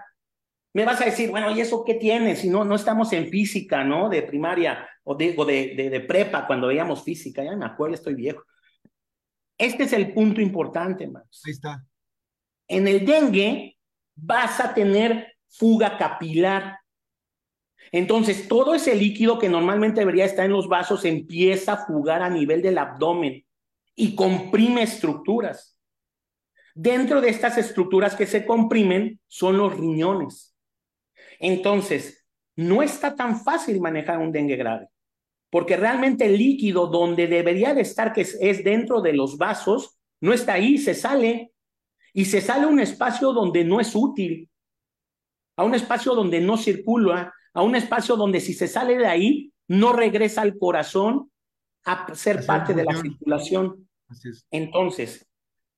Me 0.72 0.84
vas 0.84 1.00
a 1.00 1.04
decir, 1.04 1.30
bueno, 1.30 1.50
¿y 1.52 1.60
eso 1.60 1.84
qué 1.84 1.94
tiene? 1.94 2.34
Si 2.34 2.50
no, 2.50 2.64
no 2.64 2.74
estamos 2.74 3.12
en 3.12 3.28
física, 3.28 3.84
¿no? 3.84 4.08
De 4.08 4.22
primaria 4.22 4.88
o 5.04 5.14
de, 5.14 5.32
de, 5.32 5.88
de, 5.88 6.00
prepa 6.00 6.46
cuando 6.46 6.66
veíamos 6.66 7.04
física, 7.04 7.44
ya 7.44 7.54
me 7.54 7.64
acuerdo, 7.64 7.94
estoy 7.94 8.14
viejo. 8.14 8.42
Este 9.56 9.84
es 9.84 9.92
el 9.92 10.12
punto 10.12 10.40
importante, 10.40 11.06
Max. 11.06 11.42
Ahí 11.46 11.52
está. 11.52 11.86
En 12.68 12.88
el 12.88 13.06
dengue 13.06 13.78
vas 14.16 14.58
a 14.58 14.74
tener 14.74 15.35
fuga 15.48 15.98
capilar. 15.98 16.78
Entonces, 17.92 18.48
todo 18.48 18.74
ese 18.74 18.94
líquido 18.94 19.38
que 19.38 19.48
normalmente 19.48 20.00
debería 20.00 20.24
estar 20.24 20.44
en 20.44 20.52
los 20.52 20.68
vasos 20.68 21.04
empieza 21.04 21.74
a 21.74 21.86
fugar 21.86 22.22
a 22.22 22.30
nivel 22.30 22.62
del 22.62 22.78
abdomen 22.78 23.44
y 23.94 24.14
comprime 24.14 24.82
estructuras. 24.82 25.78
Dentro 26.74 27.20
de 27.20 27.30
estas 27.30 27.56
estructuras 27.56 28.14
que 28.14 28.26
se 28.26 28.44
comprimen 28.44 29.18
son 29.26 29.56
los 29.56 29.74
riñones. 29.74 30.54
Entonces, 31.38 32.26
no 32.56 32.82
está 32.82 33.14
tan 33.14 33.40
fácil 33.40 33.80
manejar 33.80 34.18
un 34.18 34.32
dengue 34.32 34.56
grave, 34.56 34.88
porque 35.50 35.76
realmente 35.76 36.26
el 36.26 36.38
líquido 36.38 36.86
donde 36.86 37.26
debería 37.26 37.74
de 37.74 37.82
estar, 37.82 38.12
que 38.12 38.22
es, 38.22 38.64
dentro 38.64 39.00
de 39.00 39.12
los 39.12 39.38
vasos, 39.38 39.98
no 40.20 40.32
está 40.32 40.54
ahí, 40.54 40.78
se 40.78 40.94
sale. 40.94 41.52
Y 42.12 42.24
se 42.24 42.40
sale 42.40 42.66
un 42.66 42.80
espacio 42.80 43.32
donde 43.32 43.62
no 43.64 43.78
es 43.78 43.94
útil, 43.94 44.48
a 45.56 45.64
un 45.64 45.74
espacio 45.74 46.14
donde 46.14 46.40
no 46.40 46.56
circula, 46.56 47.32
a 47.52 47.62
un 47.62 47.74
espacio 47.76 48.16
donde 48.16 48.40
si 48.40 48.52
se 48.54 48.68
sale 48.68 48.96
de 48.96 49.06
ahí, 49.06 49.52
no 49.68 49.92
regresa 49.92 50.42
al 50.42 50.58
corazón 50.58 51.30
a 51.84 52.14
ser 52.14 52.44
parte 52.44 52.74
de 52.74 52.84
la 52.84 52.94
circulación. 53.00 53.88
Entonces, 54.50 55.26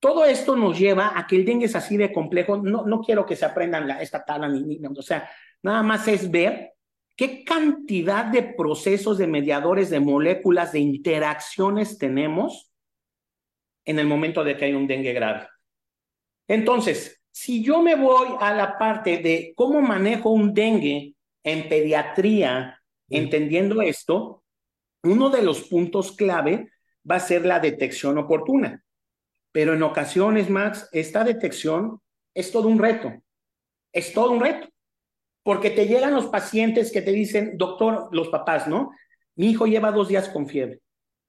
todo 0.01 0.25
esto 0.25 0.57
nos 0.57 0.79
lleva 0.79 1.19
a 1.19 1.27
que 1.27 1.37
el 1.37 1.45
dengue 1.45 1.67
es 1.67 1.77
así 1.77 1.97
de 1.97 2.13
complejo. 2.13 2.57
No, 2.59 2.87
no 2.87 3.01
quiero 3.01 3.25
que 3.25 3.37
se 3.37 3.45
aprendan 3.45 3.89
la, 3.89 4.03
esta 4.03 4.25
tabla, 4.25 4.49
ni, 4.49 4.79
o 4.85 5.03
sea, 5.03 5.29
Nada 5.63 5.83
más 5.83 6.07
es 6.09 6.31
ver 6.31 6.75
qué 7.17 7.45
cantidad 7.45 8.25
de 8.27 8.43
procesos 8.43 9.19
de 9.19 9.27
mediadores, 9.27 9.91
de 9.91 10.01
moléculas, 10.01 10.73
de 10.73 10.81
interacciones 10.81 11.99
tenemos 11.99 12.73
en 13.85 13.99
el 13.99 14.07
momento 14.07 14.45
de 14.45 14.57
que 14.57 14.67
hay 14.67 14.75
un 14.75 14.87
dengue 14.87 15.13
grave. 15.13 15.49
Entonces, 16.47 17.18
si 17.41 17.63
yo 17.63 17.81
me 17.83 17.95
voy 17.95 18.31
a 18.41 18.53
la 18.53 18.77
parte 18.79 19.19
de 19.19 19.53
cómo 19.55 19.81
manejo 19.81 20.31
un 20.31 20.53
dengue 20.53 21.15
en 21.45 21.69
pediatría, 21.69 22.83
entendiendo 23.09 23.81
esto, 23.81 24.43
uno 25.05 25.31
de 25.31 25.43
los 25.43 25.69
puntos 25.69 26.11
clave 26.17 26.73
va 27.09 27.15
a 27.15 27.21
ser 27.21 27.47
la 27.47 27.61
detección 27.61 28.19
oportuna. 28.19 28.83
Pero 29.53 29.75
en 29.75 29.85
ocasiones, 29.85 30.51
Max, 30.51 30.89
esta 30.91 31.23
detección 31.23 32.01
es 32.35 32.51
todo 32.51 32.67
un 32.67 32.81
reto. 32.81 33.13
Es 33.93 34.13
todo 34.13 34.33
un 34.33 34.41
reto. 34.41 34.67
Porque 35.45 35.71
te 35.71 35.87
llegan 35.87 36.15
los 36.15 36.27
pacientes 36.27 36.91
que 36.91 37.03
te 37.03 37.13
dicen, 37.13 37.57
doctor, 37.57 38.09
los 38.11 38.31
papás, 38.31 38.67
¿no? 38.67 38.91
Mi 39.37 39.51
hijo 39.51 39.69
lleva 39.69 39.93
dos 39.93 40.09
días 40.09 40.29
con 40.29 40.49
fiebre 40.49 40.81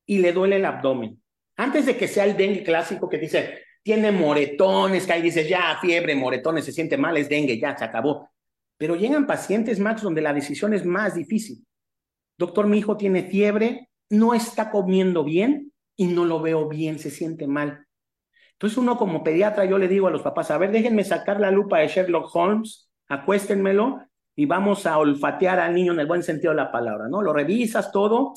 y 0.08 0.18
le 0.18 0.34
duele 0.34 0.56
el 0.56 0.66
abdomen. 0.66 1.22
Antes 1.56 1.86
de 1.86 1.96
que 1.98 2.08
sea 2.08 2.26
el 2.26 2.36
dengue 2.36 2.64
clásico 2.64 3.08
que 3.08 3.20
dice, 3.20 3.69
tiene 3.90 4.12
moretones, 4.12 5.08
que 5.08 5.14
ahí 5.14 5.22
dices, 5.24 5.50
ya, 5.50 5.76
fiebre, 5.82 6.16
moretones, 6.16 6.64
se 6.64 6.72
siente 6.72 6.96
mal, 6.96 7.18
es 7.18 7.28
dengue, 7.28 7.58
ya, 7.58 7.76
se 7.76 7.84
acabó. 7.84 8.30
Pero 8.78 8.96
llegan 8.96 9.26
pacientes, 9.26 9.80
Max, 9.80 10.04
donde 10.04 10.22
la 10.22 10.32
decisión 10.32 10.76
es 10.76 10.86
más 10.86 11.16
difícil. 11.16 11.66
Doctor, 12.38 12.68
mi 12.68 12.78
hijo 12.78 12.98
tiene 12.98 13.24
fiebre, 13.24 13.90
no 14.12 14.36
está 14.36 14.70
comiendo 14.70 15.24
bien 15.24 15.74
y 15.96 16.06
no 16.06 16.24
lo 16.24 16.40
veo 16.40 16.70
bien, 16.70 17.00
se 17.00 17.10
siente 17.10 17.48
mal. 17.48 17.88
Entonces 18.52 18.78
uno 18.78 18.96
como 18.96 19.24
pediatra, 19.24 19.66
yo 19.66 19.80
le 19.80 19.88
digo 19.88 20.06
a 20.06 20.12
los 20.12 20.22
papás, 20.22 20.52
a 20.52 20.60
ver, 20.60 20.70
déjenme 20.70 21.04
sacar 21.04 21.40
la 21.40 21.50
lupa 21.50 21.80
de 21.80 21.88
Sherlock 21.88 22.30
Holmes, 22.36 22.92
acuéstenmelo 23.08 24.04
y 24.36 24.46
vamos 24.46 24.86
a 24.86 25.00
olfatear 25.00 25.60
al 25.60 25.74
niño 25.74 25.94
en 25.94 26.02
el 26.02 26.06
buen 26.06 26.22
sentido 26.22 26.52
de 26.52 26.58
la 26.58 26.72
palabra, 26.72 27.08
¿no? 27.08 27.24
Lo 27.24 27.34
revisas 27.34 27.92
todo 27.92 28.36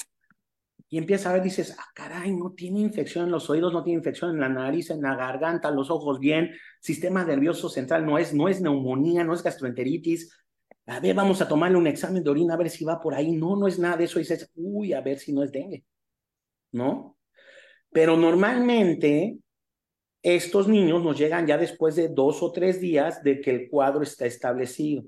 y 0.93 0.99
empiezas 0.99 1.29
a 1.29 1.33
ver, 1.33 1.43
dices, 1.43 1.75
ah, 1.79 1.87
caray, 1.95 2.37
no 2.37 2.53
tiene 2.53 2.81
infección 2.81 3.25
en 3.25 3.31
los 3.31 3.49
oídos, 3.49 3.73
no 3.73 3.83
tiene 3.83 3.97
infección 3.97 4.33
en 4.33 4.41
la 4.41 4.51
nariz, 4.51 4.91
en 4.91 5.01
la 5.01 5.17
garganta, 5.17 5.71
los 5.71 5.91
ojos 5.91 6.19
bien, 6.21 6.51
sistema 6.83 7.25
nervioso 7.25 7.71
central 7.71 8.05
no 8.05 8.19
es, 8.19 8.35
no 8.35 8.47
es 8.47 8.61
neumonía, 8.61 9.25
no 9.25 9.33
es 9.33 9.43
gastroenteritis. 9.43 10.31
A 10.85 11.01
ver, 11.01 11.15
vamos 11.15 11.41
a 11.41 11.49
tomarle 11.49 11.79
un 11.79 11.87
examen 11.87 12.23
de 12.23 12.29
orina 12.29 12.53
a 12.53 12.57
ver 12.59 12.69
si 12.69 12.85
va 12.85 13.01
por 13.01 13.15
ahí. 13.15 13.33
No, 13.33 13.57
no 13.57 13.69
es 13.69 13.79
nada 13.79 13.97
de 13.97 14.05
eso. 14.05 14.19
Y 14.19 14.25
dices, 14.25 14.51
uy, 14.55 14.93
a 14.93 15.01
ver 15.01 15.19
si 15.19 15.33
no 15.33 15.43
es 15.43 15.51
dengue, 15.51 15.83
¿no? 16.73 17.17
Pero 17.91 18.19
normalmente 18.19 19.39
estos 20.21 20.69
niños 20.69 21.03
nos 21.03 21.19
llegan 21.19 21.47
ya 21.47 21.57
después 21.57 21.97
de 21.97 22.09
dos 22.09 22.43
o 22.43 22.53
tres 22.53 22.83
días 22.83 23.23
de 23.23 23.41
que 23.41 23.51
el 23.51 23.71
cuadro 23.71 24.03
está 24.03 24.27
establecido. 24.27 25.05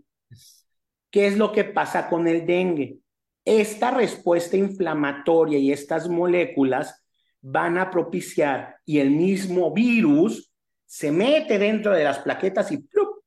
¿Qué 1.11 1.27
es 1.27 1.37
lo 1.37 1.53
que 1.53 1.65
pasa 1.65 2.09
con 2.09 2.27
el 2.27 2.47
dengue? 2.47 3.04
Esta 3.45 3.91
respuesta 3.91 4.57
inflamatoria 4.57 5.59
y 5.59 5.73
estas 5.73 6.09
moléculas 6.09 7.05
van 7.41 7.77
a 7.79 7.91
propiciar 7.91 8.77
y 8.87 8.99
el 8.99 9.11
mismo 9.11 9.73
virus 9.73 10.53
se 10.87 11.13
mete 11.13 11.59
dentro 11.59 11.93
de 11.93 12.05
las 12.05 12.21
plaquetas 12.21 12.73
y 12.73 12.79
¡plup! 12.79 13.23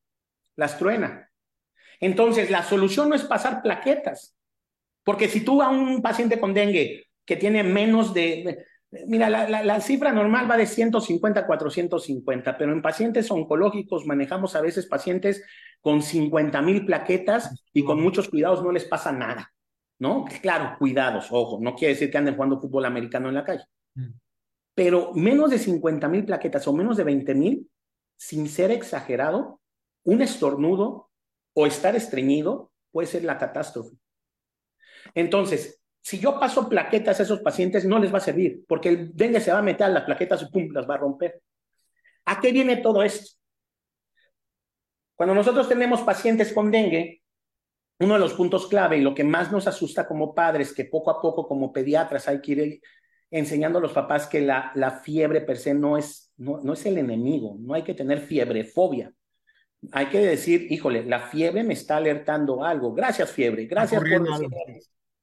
las 0.55 0.77
truena. 0.79 1.29
Entonces, 1.99 2.49
la 2.49 2.63
solución 2.63 3.09
no 3.09 3.15
es 3.15 3.23
pasar 3.23 3.61
plaquetas, 3.61 4.35
porque 5.03 5.27
si 5.27 5.41
tú 5.41 5.61
a 5.61 5.69
un 5.69 6.01
paciente 6.01 6.39
con 6.39 6.53
dengue 6.53 7.05
que 7.25 7.35
tiene 7.35 7.63
menos 7.63 8.13
de, 8.13 8.65
Mira, 8.89 9.29
la, 9.29 9.81
cifra 9.81 10.13
normal 10.13 10.49
va 10.49 10.55
de 10.55 10.65
150 10.65 11.41
a 11.41 11.45
450, 11.45 12.57
pero 12.57 12.71
en 12.71 12.81
pacientes 12.81 13.29
oncológicos 13.29 14.05
manejamos 14.05 14.55
a 14.55 14.61
veces 14.61 14.85
pacientes 14.85 15.43
con 15.81 16.01
50 16.01 16.61
mil 16.61 16.85
plaquetas 16.85 17.65
y 17.73 17.83
con 17.83 18.01
muchos 18.01 18.29
cuidados 18.29 18.63
no 18.63 18.71
les 18.71 18.85
pasa 18.85 19.11
nada, 19.11 19.53
¿no? 19.99 20.25
Claro, 20.41 20.75
cuidados, 20.77 21.27
ojo, 21.31 21.59
no 21.61 21.75
quiere 21.75 21.93
decir 21.93 22.11
que 22.11 22.17
anden 22.17 22.35
jugando 22.35 22.59
fútbol 22.59 22.85
americano 22.85 23.29
en 23.29 23.35
la 23.35 23.43
calle, 23.43 23.65
mm. 23.95 24.09
pero 24.73 25.13
menos 25.13 25.49
de 25.51 25.59
50 25.59 26.07
mil 26.07 26.25
plaquetas 26.25 26.67
o 26.67 26.73
menos 26.73 26.97
de 26.97 27.03
20 27.03 27.35
mil, 27.35 27.69
sin 28.15 28.47
ser 28.47 28.71
exagerado, 28.71 29.61
un 30.03 30.21
estornudo 30.21 31.09
o 31.53 31.65
estar 31.65 31.95
estreñido 31.95 32.71
puede 32.91 33.07
ser 33.07 33.23
la 33.23 33.37
catástrofe. 33.37 33.95
Entonces, 35.13 35.81
Si 36.07 36.19
yo 36.19 36.39
paso 36.39 36.69
plaquetas 36.69 37.19
a 37.19 37.23
esos 37.23 37.41
pacientes, 37.41 37.83
no 37.83 37.99
les 37.99 38.13
va 38.13 38.19
a 38.19 38.21
servir, 38.21 38.63
porque 38.65 38.87
el 38.87 39.13
dengue 39.13 39.41
se 39.41 39.51
va 39.51 39.59
a 39.59 39.61
meter 39.61 39.87
a 39.87 39.89
las 39.89 40.03
plaquetas 40.03 40.41
y 40.41 40.45
pum, 40.45 40.69
las 40.71 40.87
va 40.89 40.95
a 40.95 40.99
romper. 40.99 41.41
¿A 42.23 42.39
qué 42.39 42.53
viene 42.53 42.77
todo 42.77 43.03
esto? 43.03 43.35
Cuando 45.17 45.35
nosotros 45.35 45.67
tenemos 45.67 46.01
pacientes 46.03 46.53
con 46.53 46.71
dengue, 46.71 47.23
uno 47.99 48.13
de 48.13 48.19
los 48.19 48.33
puntos 48.33 48.67
clave 48.67 48.97
y 48.97 49.01
lo 49.01 49.15
que 49.15 49.23
más 49.23 49.51
nos 49.51 49.67
asusta 49.67 50.07
como 50.07 50.35
padres, 50.35 50.73
que 50.73 50.85
poco 50.85 51.11
a 51.11 51.21
poco 51.21 51.47
como 51.47 51.73
pediatras 51.73 52.27
hay 52.27 52.41
que 52.41 52.51
ir 52.51 52.81
enseñando 53.31 53.79
a 53.79 53.81
los 53.81 53.91
papás 53.91 54.27
que 54.27 54.41
la, 54.41 54.71
la 54.75 54.91
fiebre 54.91 55.41
per 55.41 55.57
se 55.57 55.73
no 55.73 55.97
es, 55.97 56.31
no, 56.37 56.59
no 56.61 56.73
es 56.73 56.85
el 56.85 56.97
enemigo, 56.97 57.57
no 57.59 57.73
hay 57.73 57.83
que 57.83 57.93
tener 57.93 58.19
fiebre, 58.19 58.63
fobia. 58.63 59.11
Hay 59.91 60.07
que 60.07 60.19
decir, 60.19 60.71
híjole, 60.71 61.05
la 61.05 61.19
fiebre 61.19 61.63
me 61.63 61.73
está 61.73 61.97
alertando 61.97 62.63
algo. 62.63 62.93
Gracias, 62.93 63.31
fiebre. 63.31 63.65
Gracias 63.65 64.01
por 64.01 64.23
decirme. 64.23 64.79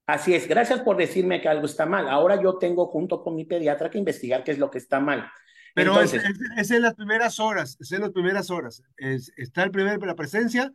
Así 0.06 0.34
es, 0.34 0.46
gracias 0.46 0.80
por 0.80 0.96
decirme 0.96 1.40
que 1.40 1.48
algo 1.48 1.64
está 1.64 1.86
mal. 1.86 2.08
Ahora 2.08 2.40
yo 2.40 2.58
tengo 2.58 2.86
junto 2.86 3.22
con 3.22 3.34
mi 3.34 3.46
pediatra 3.46 3.90
que 3.90 3.98
investigar 3.98 4.44
qué 4.44 4.52
es 4.52 4.58
lo 4.58 4.70
que 4.70 4.78
está 4.78 5.00
mal. 5.00 5.30
Pero 5.74 5.92
Entonces, 5.92 6.22
es, 6.22 6.38
es, 6.56 6.70
en 6.70 6.82
las 6.82 6.94
primeras 6.94 7.40
horas, 7.40 7.76
es 7.80 7.90
en 7.90 8.02
las 8.02 8.10
primeras 8.10 8.50
horas. 8.50 8.82
Es, 8.96 9.32
está 9.36 9.64
el 9.64 9.70
primer, 9.70 10.00
la 10.02 10.14
presencia, 10.14 10.72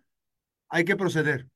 hay 0.68 0.84
que 0.84 0.96
proceder. 0.96 1.48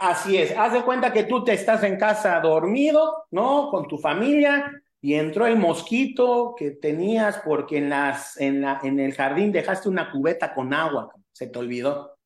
Así 0.00 0.38
es, 0.38 0.56
haz 0.56 0.72
de 0.72 0.82
cuenta 0.82 1.12
que 1.12 1.24
tú 1.24 1.44
te 1.44 1.52
estás 1.52 1.82
en 1.84 1.98
casa 1.98 2.40
dormido, 2.40 3.26
¿no? 3.30 3.68
Con 3.70 3.86
tu 3.86 3.98
familia 3.98 4.82
y 4.98 5.12
entró 5.12 5.46
el 5.46 5.56
mosquito 5.56 6.54
que 6.56 6.70
tenías 6.70 7.42
porque 7.44 7.76
en, 7.76 7.90
las, 7.90 8.40
en, 8.40 8.62
la, 8.62 8.80
en 8.82 8.98
el 8.98 9.12
jardín 9.12 9.52
dejaste 9.52 9.90
una 9.90 10.10
cubeta 10.10 10.54
con 10.54 10.72
agua, 10.72 11.12
se 11.32 11.48
te 11.48 11.58
olvidó. 11.58 12.16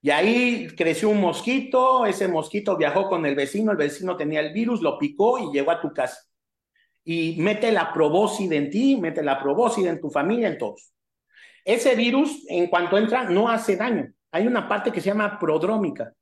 Y 0.00 0.10
ahí 0.10 0.68
creció 0.76 1.08
un 1.08 1.20
mosquito, 1.20 2.06
ese 2.06 2.28
mosquito 2.28 2.76
viajó 2.76 3.08
con 3.08 3.26
el 3.26 3.34
vecino, 3.34 3.72
el 3.72 3.78
vecino 3.78 4.16
tenía 4.16 4.38
el 4.38 4.52
virus, 4.52 4.80
lo 4.80 4.96
picó 4.96 5.40
y 5.40 5.52
llegó 5.52 5.72
a 5.72 5.80
tu 5.80 5.92
casa 5.92 6.20
y 7.02 7.34
mete 7.40 7.72
la 7.72 7.92
probóscide 7.92 8.56
en 8.56 8.70
ti, 8.70 8.96
mete 8.96 9.24
la 9.24 9.42
probóscide 9.42 9.88
en 9.88 10.00
tu 10.00 10.08
familia, 10.08 10.46
en 10.46 10.58
todos. 10.58 10.92
Ese 11.64 11.96
virus, 11.96 12.44
en 12.48 12.68
cuanto 12.68 12.96
entra, 12.96 13.24
no 13.24 13.48
hace 13.48 13.74
daño. 13.74 14.12
Hay 14.30 14.46
una 14.46 14.68
parte 14.68 14.92
que 14.92 15.00
se 15.00 15.08
llama 15.08 15.36
prodrómica. 15.36 16.12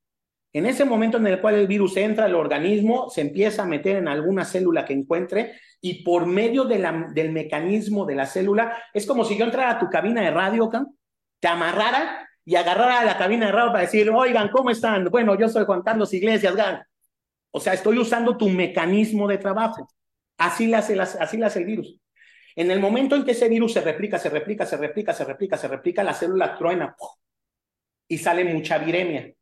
En 0.54 0.66
ese 0.66 0.84
momento 0.84 1.16
en 1.16 1.26
el 1.26 1.40
cual 1.40 1.56
el 1.56 1.66
virus 1.66 1.96
entra 1.96 2.26
al 2.26 2.34
organismo, 2.36 3.10
se 3.10 3.22
empieza 3.22 3.64
a 3.64 3.66
meter 3.66 3.96
en 3.96 4.06
alguna 4.06 4.44
célula 4.44 4.84
que 4.84 4.92
encuentre 4.92 5.58
y 5.80 6.04
por 6.04 6.26
medio 6.26 6.64
del 6.64 7.32
mecanismo 7.32 8.06
de 8.06 8.14
la 8.14 8.24
célula, 8.24 8.78
es 8.94 9.04
como 9.04 9.24
si 9.24 9.36
yo 9.36 9.44
entrara 9.44 9.72
a 9.72 9.78
tu 9.80 9.90
cabina 9.90 10.22
de 10.22 10.30
radio, 10.30 10.70
te 11.40 11.48
amarrara 11.48 12.28
y 12.44 12.54
agarrara 12.54 13.00
a 13.00 13.04
la 13.04 13.18
cabina 13.18 13.46
de 13.46 13.52
radio 13.52 13.72
para 13.72 13.80
decir, 13.80 14.08
oigan, 14.10 14.48
¿cómo 14.48 14.70
están? 14.70 15.04
Bueno, 15.06 15.36
yo 15.36 15.48
soy 15.48 15.64
Juan 15.64 15.82
Carlos 15.82 16.14
Iglesias, 16.14 16.54
O 17.50 17.58
sea, 17.58 17.72
estoy 17.72 17.98
usando 17.98 18.36
tu 18.36 18.48
mecanismo 18.48 19.26
de 19.26 19.38
trabajo. 19.38 19.88
Así 20.38 20.68
le 20.68 20.76
hace, 20.76 20.98
así 21.00 21.36
le 21.36 21.46
el 21.46 21.64
virus. 21.64 22.00
En 22.54 22.70
el 22.70 22.78
momento 22.78 23.16
en 23.16 23.24
que 23.24 23.32
ese 23.32 23.48
virus 23.48 23.72
se 23.72 23.80
replica, 23.80 24.20
se 24.20 24.30
replica, 24.30 24.64
se 24.64 24.76
replica, 24.76 25.12
se 25.12 25.24
replica, 25.24 25.56
se 25.56 25.66
replica, 25.66 26.04
la 26.04 26.14
célula 26.14 26.56
truena 26.56 26.94
y 28.06 28.18
sale 28.18 28.44
mucha 28.44 28.78
viremia. 28.78 29.34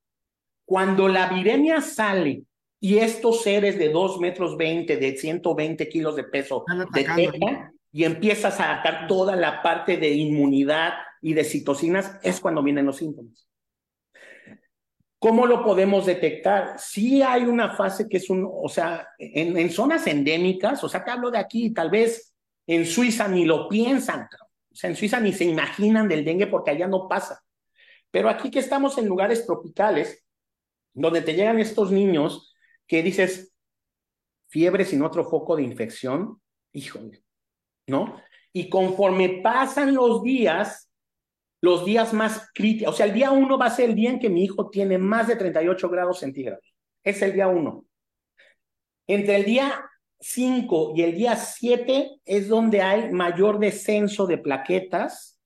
Cuando 0.64 1.08
la 1.08 1.28
viremia 1.28 1.80
sale 1.80 2.44
y 2.80 2.98
estos 2.98 3.42
seres 3.42 3.78
de 3.78 3.90
2 3.90 4.20
metros 4.20 4.56
20, 4.56 4.96
de 4.96 5.16
120 5.16 5.88
kilos 5.88 6.16
de 6.16 6.24
peso, 6.24 6.64
detectan 6.92 7.72
y 7.92 8.04
empiezas 8.04 8.58
a 8.58 8.76
sacar 8.76 9.06
toda 9.06 9.36
la 9.36 9.62
parte 9.62 9.98
de 9.98 10.10
inmunidad 10.10 10.94
y 11.20 11.34
de 11.34 11.44
citocinas, 11.44 12.18
es 12.22 12.40
cuando 12.40 12.62
vienen 12.62 12.86
los 12.86 12.96
síntomas. 12.96 13.46
¿Cómo 15.18 15.46
lo 15.46 15.62
podemos 15.62 16.06
detectar? 16.06 16.80
Sí 16.80 17.22
hay 17.22 17.44
una 17.44 17.76
fase 17.76 18.08
que 18.08 18.16
es 18.16 18.28
un, 18.28 18.48
o 18.50 18.68
sea, 18.68 19.06
en, 19.18 19.70
zonas 19.70 20.06
endémicas, 20.08 20.82
o 20.82 20.88
sea, 20.88 21.04
te 21.04 21.12
hablo 21.12 21.30
de 21.30 21.38
aquí, 21.38 21.70
tal 21.70 21.90
vez 21.90 22.34
en 22.66 22.84
Suiza 22.86 23.28
ni 23.28 23.44
lo 23.44 23.68
piensan, 23.68 24.22
o 24.22 24.74
sea, 24.74 24.90
en 24.90 24.96
Suiza 24.96 25.20
ni 25.20 25.32
se 25.32 25.44
imaginan 25.44 26.08
del 26.08 26.24
dengue 26.24 26.48
porque 26.48 26.72
allá 26.72 26.88
no 26.88 27.08
pasa. 27.08 27.40
Pero 28.10 28.28
aquí 28.28 28.50
que 28.50 28.58
estamos 28.58 28.98
en 28.98 29.06
lugares 29.06 29.46
tropicales, 29.46 30.21
donde 30.94 31.22
te 31.22 31.34
llegan 31.34 31.58
estos 31.58 31.90
niños 31.90 32.54
que 32.86 33.02
dices, 33.02 33.54
fiebre 34.48 34.84
sin 34.84 35.02
otro 35.02 35.24
foco 35.24 35.56
de 35.56 35.62
infección, 35.62 36.40
híjole, 36.72 37.22
¿no? 37.86 38.20
Y 38.52 38.68
conforme 38.68 39.40
pasan 39.42 39.94
los 39.94 40.22
días, 40.22 40.90
los 41.62 41.84
días 41.86 42.12
más 42.12 42.50
críticos, 42.52 42.94
o 42.94 42.96
sea, 42.96 43.06
el 43.06 43.14
día 43.14 43.30
uno 43.30 43.56
va 43.56 43.66
a 43.66 43.70
ser 43.70 43.90
el 43.90 43.96
día 43.96 44.10
en 44.10 44.18
que 44.18 44.28
mi 44.28 44.44
hijo 44.44 44.68
tiene 44.68 44.98
más 44.98 45.28
de 45.28 45.36
38 45.36 45.88
grados 45.88 46.18
centígrados. 46.18 46.74
Es 47.02 47.22
el 47.22 47.32
día 47.32 47.48
uno. 47.48 47.86
Entre 49.06 49.36
el 49.36 49.44
día 49.44 49.84
5 50.20 50.92
y 50.96 51.02
el 51.02 51.14
día 51.14 51.36
7 51.36 52.20
es 52.24 52.48
donde 52.48 52.82
hay 52.82 53.10
mayor 53.10 53.58
descenso 53.58 54.26
de 54.26 54.38
plaquetas, 54.38 55.40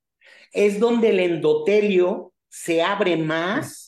es 0.52 0.78
donde 0.80 1.10
el 1.10 1.20
endotelio 1.20 2.32
se 2.48 2.82
abre 2.82 3.16
más, 3.16 3.85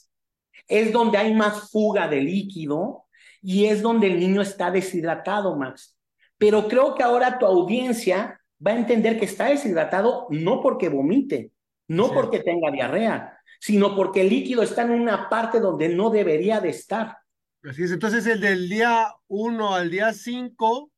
es 0.68 0.92
donde 0.92 1.18
hay 1.18 1.34
más 1.34 1.70
fuga 1.70 2.06
de 2.06 2.20
líquido 2.20 3.06
y 3.42 3.66
es 3.66 3.82
donde 3.82 4.08
el 4.08 4.20
niño 4.20 4.42
está 4.42 4.70
deshidratado, 4.70 5.56
Max. 5.56 5.96
Pero 6.36 6.68
creo 6.68 6.94
que 6.94 7.02
ahora 7.02 7.38
tu 7.38 7.46
audiencia 7.46 8.40
va 8.64 8.72
a 8.72 8.78
entender 8.78 9.18
que 9.18 9.24
está 9.24 9.46
deshidratado 9.46 10.26
no 10.30 10.60
porque 10.60 10.88
vomite, 10.88 11.52
no 11.88 12.12
porque 12.12 12.40
tenga 12.40 12.70
diarrea, 12.70 13.40
sino 13.60 13.96
porque 13.96 14.20
el 14.20 14.28
líquido 14.28 14.62
está 14.62 14.82
en 14.82 14.90
una 14.90 15.28
parte 15.28 15.58
donde 15.58 15.88
no 15.88 16.10
debería 16.10 16.60
de 16.60 16.68
estar. 16.68 17.16
Así 17.64 17.82
es, 17.82 17.90
entonces 17.90 18.26
el 18.26 18.40
del 18.40 18.68
día 18.68 19.08
1 19.26 19.74
al 19.74 19.90
día 19.90 20.12
5 20.12 20.92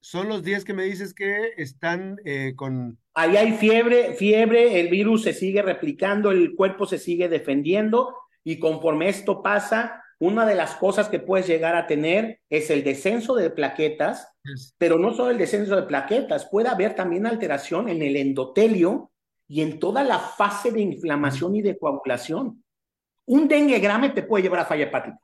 son 0.00 0.28
los 0.28 0.42
días 0.42 0.64
que 0.64 0.74
me 0.74 0.84
dices 0.84 1.14
que 1.14 1.52
están 1.56 2.18
eh, 2.26 2.52
con... 2.56 2.98
Ahí 3.14 3.38
hay 3.38 3.52
fiebre, 3.52 4.12
fiebre, 4.14 4.80
el 4.80 4.88
virus 4.88 5.22
se 5.22 5.32
sigue 5.32 5.62
replicando, 5.62 6.30
el 6.30 6.54
cuerpo 6.54 6.84
se 6.84 6.98
sigue 6.98 7.28
defendiendo 7.30 8.14
y 8.44 8.58
conforme 8.58 9.08
esto 9.08 9.42
pasa, 9.42 10.04
una 10.20 10.46
de 10.46 10.54
las 10.54 10.76
cosas 10.76 11.08
que 11.08 11.18
puedes 11.18 11.46
llegar 11.46 11.74
a 11.74 11.86
tener 11.86 12.40
es 12.48 12.70
el 12.70 12.84
descenso 12.84 13.34
de 13.34 13.50
plaquetas, 13.50 14.28
pero 14.78 14.98
no 14.98 15.12
solo 15.12 15.30
el 15.30 15.38
descenso 15.38 15.74
de 15.76 15.82
plaquetas, 15.82 16.46
puede 16.46 16.68
haber 16.68 16.94
también 16.94 17.26
alteración 17.26 17.88
en 17.88 18.02
el 18.02 18.16
endotelio 18.16 19.10
y 19.48 19.62
en 19.62 19.78
toda 19.78 20.04
la 20.04 20.18
fase 20.18 20.70
de 20.70 20.80
inflamación 20.80 21.56
y 21.56 21.62
de 21.62 21.78
coagulación. 21.78 22.62
Un 23.26 23.48
dengue 23.48 23.78
grave 23.78 24.10
te 24.10 24.22
puede 24.22 24.44
llevar 24.44 24.60
a 24.60 24.66
falla 24.66 24.84
hepática. 24.84 25.18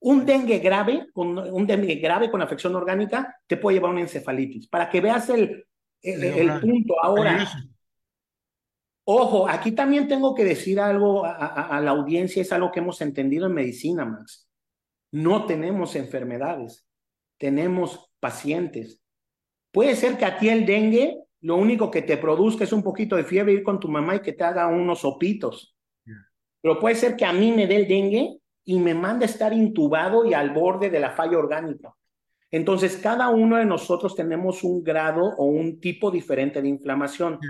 Un 0.00 0.26
dengue 0.26 0.58
grave, 0.58 1.06
con, 1.12 1.38
un 1.38 1.66
dengue 1.66 1.94
grave 1.96 2.30
con 2.30 2.42
afección 2.42 2.74
orgánica, 2.74 3.36
te 3.46 3.56
puede 3.56 3.76
llevar 3.76 3.90
a 3.90 3.92
una 3.92 4.02
encefalitis. 4.02 4.66
Para 4.66 4.90
que 4.90 5.00
veas 5.00 5.28
el, 5.30 5.64
el, 6.02 6.60
punto. 6.60 6.94
Ahora, 7.02 7.48
ojo, 9.14 9.48
aquí 9.48 9.72
también 9.72 10.08
tengo 10.08 10.34
que 10.34 10.44
decir 10.44 10.80
algo 10.80 11.24
a, 11.24 11.32
a, 11.32 11.80
la 11.80 11.92
audiencia, 11.92 12.42
es 12.42 12.52
algo 12.52 12.70
que 12.70 12.80
hemos 12.80 13.00
entendido 13.00 13.46
en 13.46 13.54
medicina, 13.54 14.04
Max. 14.04 14.48
No 15.10 15.46
tenemos 15.46 15.96
enfermedades, 15.96 16.86
tenemos 17.38 18.10
pacientes. 18.20 19.00
Puede 19.70 19.96
ser 19.96 20.18
que 20.18 20.24
a 20.24 20.38
ti 20.38 20.48
el 20.48 20.66
dengue 20.66 21.22
lo 21.42 21.56
único 21.56 21.90
que 21.90 22.02
te 22.02 22.16
produzca 22.16 22.64
es 22.64 22.72
un 22.72 22.82
poquito 22.82 23.16
de 23.16 23.24
fiebre, 23.24 23.52
ir 23.52 23.62
con 23.64 23.80
tu 23.80 23.88
mamá 23.88 24.16
y 24.16 24.20
que 24.20 24.32
te 24.32 24.44
haga 24.44 24.68
unos 24.68 25.00
sopitos. 25.00 25.76
Pero 26.60 26.78
puede 26.78 26.94
ser 26.94 27.16
que 27.16 27.24
a 27.24 27.32
mí 27.32 27.50
me 27.50 27.66
dé 27.66 27.76
el 27.76 27.88
dengue 27.88 28.38
y 28.64 28.78
me 28.78 28.94
mande 28.94 29.24
a 29.24 29.28
estar 29.28 29.52
intubado 29.52 30.24
y 30.24 30.34
al 30.34 30.50
borde 30.50 30.88
de 30.88 31.00
la 31.00 31.10
falla 31.10 31.38
orgánica. 31.38 31.92
Entonces, 32.48 32.96
cada 32.96 33.30
uno 33.30 33.56
de 33.56 33.64
nosotros 33.64 34.14
tenemos 34.14 34.62
un 34.62 34.84
grado 34.84 35.24
o 35.24 35.46
un 35.46 35.80
tipo 35.80 36.12
diferente 36.12 36.62
de 36.62 36.68
inflamación. 36.68 37.40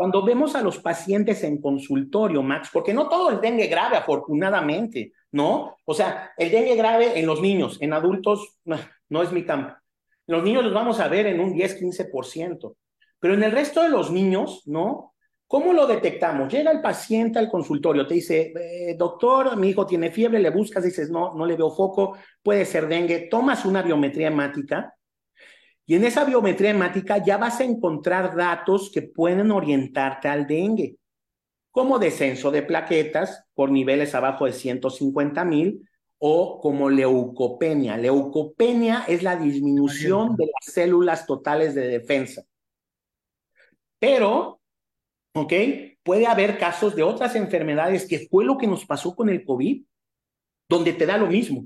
Cuando 0.00 0.24
vemos 0.24 0.54
a 0.54 0.62
los 0.62 0.78
pacientes 0.78 1.44
en 1.44 1.60
consultorio, 1.60 2.42
Max, 2.42 2.70
porque 2.72 2.94
no 2.94 3.06
todo 3.06 3.28
el 3.28 3.38
dengue 3.38 3.66
grave, 3.66 3.98
afortunadamente, 3.98 5.12
¿no? 5.32 5.76
O 5.84 5.92
sea, 5.92 6.32
el 6.38 6.50
dengue 6.50 6.74
grave 6.74 7.20
en 7.20 7.26
los 7.26 7.42
niños, 7.42 7.76
en 7.82 7.92
adultos, 7.92 8.56
no 8.64 9.22
es 9.22 9.30
mi 9.30 9.44
campo. 9.44 9.74
Los 10.26 10.42
niños 10.42 10.64
los 10.64 10.72
vamos 10.72 11.00
a 11.00 11.08
ver 11.08 11.26
en 11.26 11.38
un 11.38 11.52
10-15%. 11.52 12.76
Pero 13.18 13.34
en 13.34 13.42
el 13.42 13.52
resto 13.52 13.82
de 13.82 13.90
los 13.90 14.10
niños, 14.10 14.62
¿no? 14.64 15.12
¿Cómo 15.46 15.74
lo 15.74 15.86
detectamos? 15.86 16.50
Llega 16.50 16.70
el 16.70 16.80
paciente 16.80 17.38
al 17.38 17.50
consultorio, 17.50 18.06
te 18.06 18.14
dice, 18.14 18.54
eh, 18.58 18.94
doctor, 18.96 19.54
mi 19.58 19.68
hijo 19.68 19.84
tiene 19.84 20.10
fiebre, 20.10 20.38
le 20.38 20.48
buscas, 20.48 20.82
dices, 20.82 21.10
no, 21.10 21.34
no 21.34 21.44
le 21.44 21.56
veo 21.56 21.70
foco, 21.70 22.16
puede 22.42 22.64
ser 22.64 22.88
dengue, 22.88 23.28
tomas 23.30 23.66
una 23.66 23.82
biometría 23.82 24.28
hemática 24.28 24.94
y 25.90 25.96
en 25.96 26.04
esa 26.04 26.24
biometría 26.24 26.70
hemática 26.70 27.18
ya 27.18 27.36
vas 27.36 27.58
a 27.58 27.64
encontrar 27.64 28.36
datos 28.36 28.92
que 28.94 29.02
pueden 29.02 29.50
orientarte 29.50 30.28
al 30.28 30.46
dengue, 30.46 30.98
como 31.72 31.98
descenso 31.98 32.52
de 32.52 32.62
plaquetas 32.62 33.42
por 33.54 33.72
niveles 33.72 34.14
abajo 34.14 34.46
de 34.46 34.52
150 34.52 35.44
mil 35.44 35.84
o 36.18 36.60
como 36.60 36.88
leucopenia. 36.88 37.96
Leucopenia 37.96 39.02
es 39.08 39.24
la 39.24 39.34
disminución 39.34 40.36
de 40.36 40.44
las 40.44 40.72
células 40.72 41.26
totales 41.26 41.74
de 41.74 41.88
defensa. 41.88 42.44
Pero, 43.98 44.60
¿ok? 45.34 45.52
Puede 46.04 46.28
haber 46.28 46.56
casos 46.56 46.94
de 46.94 47.02
otras 47.02 47.34
enfermedades 47.34 48.06
que 48.06 48.28
fue 48.30 48.44
lo 48.44 48.56
que 48.58 48.68
nos 48.68 48.86
pasó 48.86 49.16
con 49.16 49.28
el 49.28 49.44
COVID, 49.44 49.82
donde 50.68 50.92
te 50.92 51.04
da 51.04 51.18
lo 51.18 51.26
mismo. 51.26 51.64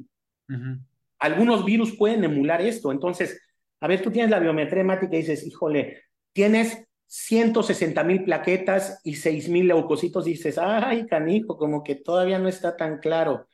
Algunos 1.19 1.63
virus 1.67 1.95
pueden 1.95 2.25
emular 2.25 2.63
esto. 2.63 2.91
Entonces, 2.91 3.39
a 3.85 3.87
ver, 3.87 4.01
tú 4.01 4.11
tienes 4.11 4.31
la 4.31 4.39
biometría 4.39 4.81
hemática 4.81 5.15
y 5.15 5.19
dices, 5.19 5.47
híjole, 5.47 6.05
tienes 6.33 6.87
160 7.05 8.03
mil 8.03 8.25
plaquetas 8.25 8.99
y 9.05 9.17
6 9.17 9.51
mil 9.51 9.69
leucocitos, 9.69 10.25
dices, 10.25 10.57
ay, 10.57 11.05
canijo, 11.05 11.59
como 11.59 11.83
que 11.85 11.97
todavía 11.97 12.39
no 12.39 12.49
está 12.49 12.79
tan 12.79 12.97
claro. 12.99 13.47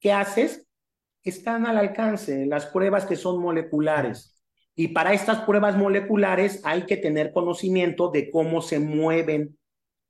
¿Qué 0.00 0.10
haces? 0.10 0.66
Están 1.22 1.66
al 1.66 1.76
alcance 1.76 2.46
las 2.46 2.64
pruebas 2.64 3.04
que 3.04 3.16
son 3.16 3.42
moleculares. 3.42 4.42
Y 4.74 4.88
para 4.88 5.12
estas 5.12 5.40
pruebas 5.40 5.76
moleculares 5.76 6.62
hay 6.64 6.86
que 6.86 6.96
tener 6.96 7.30
conocimiento 7.30 8.10
de 8.10 8.30
cómo 8.30 8.62
se 8.62 8.78
mueven 8.78 9.58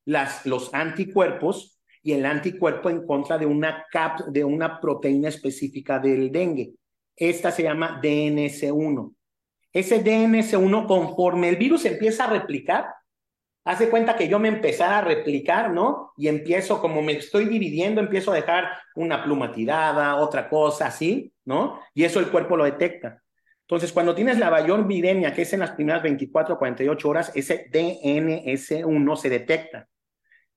los 0.05 0.73
anticuerpos 0.73 1.81
y 2.01 2.13
el 2.13 2.25
anticuerpo 2.27 2.91
en 2.91 3.05
contra 3.05 3.39
de 3.39 3.47
una, 3.47 3.87
cap, 3.91 4.21
de 4.27 4.45
una 4.45 4.79
proteína 4.79 5.31
específica 5.31 5.99
del 5.99 6.31
dengue. 6.31 6.75
Esta 7.17 7.51
se 7.51 7.65
llama 7.65 8.01
DNS1. 8.01 9.15
Ese 9.75 10.03
DNS1, 10.03 10.87
conforme 10.87 11.49
el 11.49 11.57
virus 11.57 11.85
empieza 11.85 12.25
a 12.25 12.31
replicar, 12.31 12.87
hace 13.65 13.91
cuenta 13.91 14.15
que 14.15 14.29
yo 14.29 14.39
me 14.39 14.49
empezara 14.49 14.99
a 14.99 15.01
replicar, 15.03 15.73
¿no? 15.73 16.13
Y 16.17 16.29
empiezo, 16.29 16.81
como 16.81 17.03
me 17.03 17.15
estoy 17.15 17.47
dividiendo, 17.47 18.01
empiezo 18.01 18.31
a 18.31 18.37
dejar 18.37 18.71
una 18.95 19.25
pluma 19.25 19.51
tirada, 19.51 20.17
otra 20.17 20.49
cosa 20.49 20.87
así, 20.87 21.33
¿no? 21.45 21.81
Y 21.93 22.05
eso 22.05 22.21
el 22.21 22.31
cuerpo 22.31 22.57
lo 22.57 22.65
detecta. 22.65 23.21
Entonces, 23.63 23.93
cuando 23.93 24.15
tienes 24.15 24.39
la 24.39 24.51
viremia, 24.87 25.35
que 25.35 25.43
es 25.43 25.53
en 25.53 25.61
las 25.61 25.73
primeras 25.73 26.03
24 26.03 26.55
o 26.55 26.59
48 26.59 27.09
horas, 27.09 27.33
ese 27.35 27.69
DNS1 27.71 29.17
se 29.17 29.29
detecta. 29.29 29.89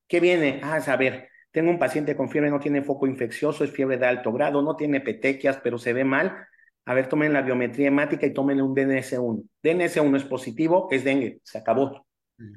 ¿Qué 0.08 0.20
viene? 0.20 0.60
Ah, 0.62 0.80
a 0.86 0.96
ver, 0.98 1.30
tengo 1.52 1.72
un 1.72 1.80
paciente 1.80 2.16
con 2.16 2.30
fiebre, 2.30 2.52
no 2.52 2.60
tiene 2.60 2.84
foco 2.84 3.08
infeccioso, 3.08 3.64
es 3.64 3.72
fiebre 3.72 3.98
de 3.98 4.06
alto 4.06 4.32
grado, 4.32 4.62
no 4.62 4.76
tiene 4.76 5.02
petequias, 5.02 5.58
pero 5.64 5.80
se 5.80 5.94
ve 5.94 6.04
mal. 6.04 6.48
A 6.88 6.94
ver, 6.94 7.10
tomen 7.10 7.34
la 7.34 7.42
biometría 7.42 7.90
hemática 7.90 8.26
y 8.26 8.34
tomen 8.34 8.62
un 8.62 8.74
DNS1. 8.74 9.44
DNS1 9.62 10.16
es 10.16 10.24
positivo, 10.24 10.88
es 10.90 11.04
dengue, 11.04 11.42
se 11.44 11.58
acabó. 11.58 12.08
Mm. 12.38 12.54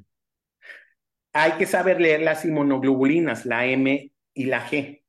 Hay 1.33 1.51
que 1.53 1.65
saber 1.65 1.99
leer 1.99 2.21
las 2.21 2.45
inmunoglobulinas, 2.45 3.45
la 3.45 3.65
M 3.65 4.09
y 4.33 4.45
la 4.45 4.65
G. 4.65 5.03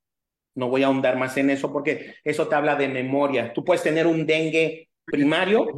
No 0.57 0.69
voy 0.69 0.83
a 0.83 0.87
ahondar 0.87 1.17
más 1.17 1.37
en 1.37 1.51
eso 1.51 1.73
porque 1.73 2.17
eso 2.25 2.49
te 2.49 2.57
habla 2.57 2.75
de 2.75 2.89
memoria. 2.89 3.53
Tú 3.53 3.65
puedes 3.65 3.85
tener 3.85 4.09
un 4.09 4.27
dengue 4.27 4.89
primario, 5.05 5.69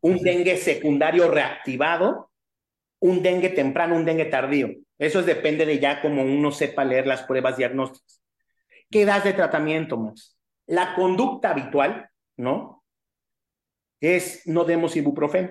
un 0.00 0.18
dengue 0.22 0.56
secundario 0.56 1.30
reactivado, 1.30 2.30
un 3.00 3.22
dengue 3.22 3.50
temprano, 3.50 3.96
un 3.96 4.06
dengue 4.06 4.24
tardío. 4.24 4.70
Eso 4.98 5.22
depende 5.22 5.66
de 5.66 5.78
ya 5.78 6.00
cómo 6.00 6.22
uno 6.22 6.50
sepa 6.52 6.86
leer 6.86 7.06
las 7.06 7.22
pruebas 7.24 7.58
diagnósticas. 7.58 8.22
¿Qué 8.90 9.04
das 9.04 9.24
de 9.24 9.34
tratamiento, 9.34 9.98
Max? 9.98 10.38
La 10.66 10.94
conducta 10.94 11.50
habitual, 11.50 12.08
¿no? 12.38 12.77
Es 14.00 14.46
no 14.46 14.64
demos 14.64 14.96
ibuprofeno. 14.96 15.50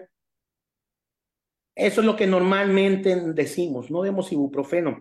Eso 1.75 2.01
es 2.01 2.07
lo 2.07 2.15
que 2.15 2.25
normalmente 2.25 3.15
decimos, 3.33 3.91
no 3.91 4.01
demos 4.01 4.31
ibuprofeno. 4.31 4.99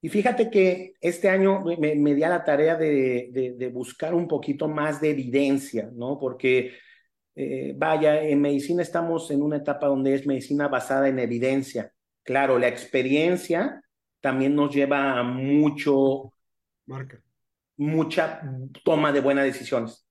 Y 0.00 0.08
fíjate 0.08 0.50
que 0.50 0.94
este 1.00 1.28
año 1.28 1.64
me, 1.64 1.96
me 1.96 2.14
di 2.14 2.22
a 2.22 2.28
la 2.28 2.44
tarea 2.44 2.76
de, 2.76 3.54
de, 3.56 3.68
buscar 3.70 4.14
un 4.14 4.28
poquito 4.28 4.68
más 4.68 5.00
de 5.00 5.10
evidencia, 5.10 5.90
¿no? 5.92 6.16
Porque, 6.16 6.74
eh, 7.34 7.74
vaya, 7.76 8.22
en 8.22 8.40
medicina 8.40 8.82
estamos 8.82 9.30
en 9.32 9.42
una 9.42 9.56
etapa 9.56 9.88
donde 9.88 10.14
es 10.14 10.24
medicina 10.24 10.68
basada 10.68 11.08
en 11.08 11.18
evidencia. 11.18 11.92
Claro, 12.22 12.56
la 12.56 12.68
experiencia 12.68 13.82
también 14.20 14.54
nos 14.54 14.72
lleva 14.72 15.18
a 15.18 15.22
mucho, 15.24 16.32
Marca. 16.86 17.20
mucha 17.76 18.42
toma 18.84 19.12
de 19.12 19.20
buenas 19.20 19.44
decisiones, 19.44 20.06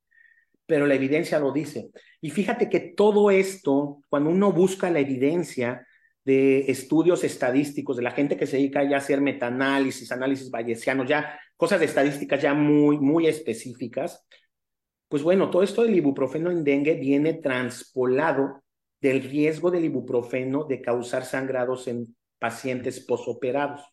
pero 0.65 0.87
la 0.87 0.95
evidencia 0.95 1.39
lo 1.39 1.53
dice. 1.53 1.91
Y 2.25 2.31
fíjate 2.31 2.69
que 2.71 2.79
todo 2.79 3.29
esto, 3.29 4.01
cuando 4.09 4.31
uno 4.31 4.51
busca 4.51 4.89
la 4.89 4.99
evidencia 4.99 5.85
de 6.23 6.71
estudios 6.71 7.23
estadísticos, 7.23 7.97
de 7.97 8.01
la 8.01 8.09
gente 8.09 8.35
que 8.35 8.47
se 8.47 8.57
dedica 8.57 8.83
ya 8.83 8.95
a 8.95 8.97
hacer 8.97 9.21
metaanálisis, 9.21 10.11
análisis 10.11 10.49
bayesianos, 10.49 11.07
ya 11.07 11.39
cosas 11.55 11.79
de 11.79 11.85
estadísticas 11.85 12.41
ya 12.41 12.55
muy, 12.55 12.97
muy 12.97 13.27
específicas, 13.27 14.25
pues 15.07 15.21
bueno, 15.21 15.51
todo 15.51 15.61
esto 15.61 15.83
del 15.83 15.93
ibuprofeno 15.93 16.49
en 16.49 16.63
dengue 16.63 16.95
viene 16.95 17.35
transpolado 17.35 18.63
del 18.99 19.21
riesgo 19.21 19.69
del 19.69 19.85
ibuprofeno 19.85 20.63
de 20.63 20.81
causar 20.81 21.25
sangrados 21.25 21.87
en 21.87 22.15
pacientes 22.39 23.01
posoperados. 23.01 23.83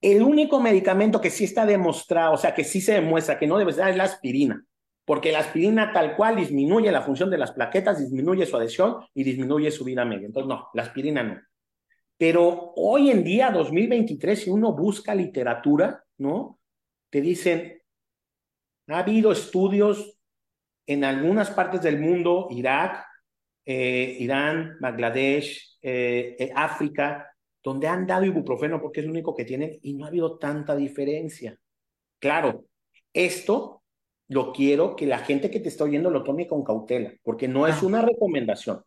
El 0.00 0.22
único 0.22 0.60
medicamento 0.60 1.20
que 1.20 1.30
sí 1.30 1.42
está 1.42 1.66
demostrado, 1.66 2.34
o 2.34 2.38
sea, 2.38 2.54
que 2.54 2.62
sí 2.62 2.80
se 2.80 2.92
demuestra 2.92 3.40
que 3.40 3.48
no 3.48 3.58
debe 3.58 3.72
dar 3.72 3.90
es 3.90 3.96
la 3.96 4.04
aspirina, 4.04 4.64
porque 5.04 5.32
la 5.32 5.40
aspirina 5.40 5.92
tal 5.92 6.16
cual 6.16 6.36
disminuye 6.36 6.92
la 6.92 7.02
función 7.02 7.30
de 7.30 7.38
las 7.38 7.52
plaquetas, 7.52 7.98
disminuye 7.98 8.46
su 8.46 8.56
adhesión 8.56 8.96
y 9.14 9.24
disminuye 9.24 9.70
su 9.70 9.84
vida 9.84 10.04
media. 10.04 10.26
Entonces, 10.26 10.48
no, 10.48 10.68
la 10.74 10.82
aspirina 10.82 11.22
no. 11.22 11.40
Pero 12.16 12.72
hoy 12.76 13.10
en 13.10 13.24
día, 13.24 13.50
2023, 13.50 14.44
si 14.44 14.50
uno 14.50 14.72
busca 14.72 15.14
literatura, 15.14 16.04
¿no? 16.18 16.60
Te 17.08 17.20
dicen, 17.20 17.80
ha 18.88 18.98
habido 18.98 19.32
estudios 19.32 20.18
en 20.86 21.04
algunas 21.04 21.50
partes 21.50 21.82
del 21.82 21.98
mundo, 21.98 22.48
Irak, 22.50 23.04
eh, 23.64 24.16
Irán, 24.18 24.76
Bangladesh, 24.80 25.78
eh, 25.80 26.36
eh, 26.38 26.52
África, 26.54 27.30
donde 27.62 27.88
han 27.88 28.06
dado 28.06 28.24
ibuprofeno 28.24 28.80
porque 28.80 29.00
es 29.00 29.06
lo 29.06 29.12
único 29.12 29.34
que 29.34 29.44
tienen 29.44 29.78
y 29.82 29.94
no 29.94 30.04
ha 30.04 30.08
habido 30.08 30.38
tanta 30.38 30.74
diferencia. 30.74 31.58
Claro, 32.18 32.64
esto 33.12 33.79
lo 34.30 34.52
quiero 34.52 34.94
que 34.94 35.06
la 35.06 35.18
gente 35.18 35.50
que 35.50 35.58
te 35.58 35.68
está 35.68 35.82
oyendo 35.82 36.08
lo 36.08 36.22
tome 36.22 36.46
con 36.46 36.62
cautela, 36.62 37.12
porque 37.24 37.48
no 37.48 37.66
es 37.66 37.82
una 37.82 38.00
recomendación. 38.00 38.80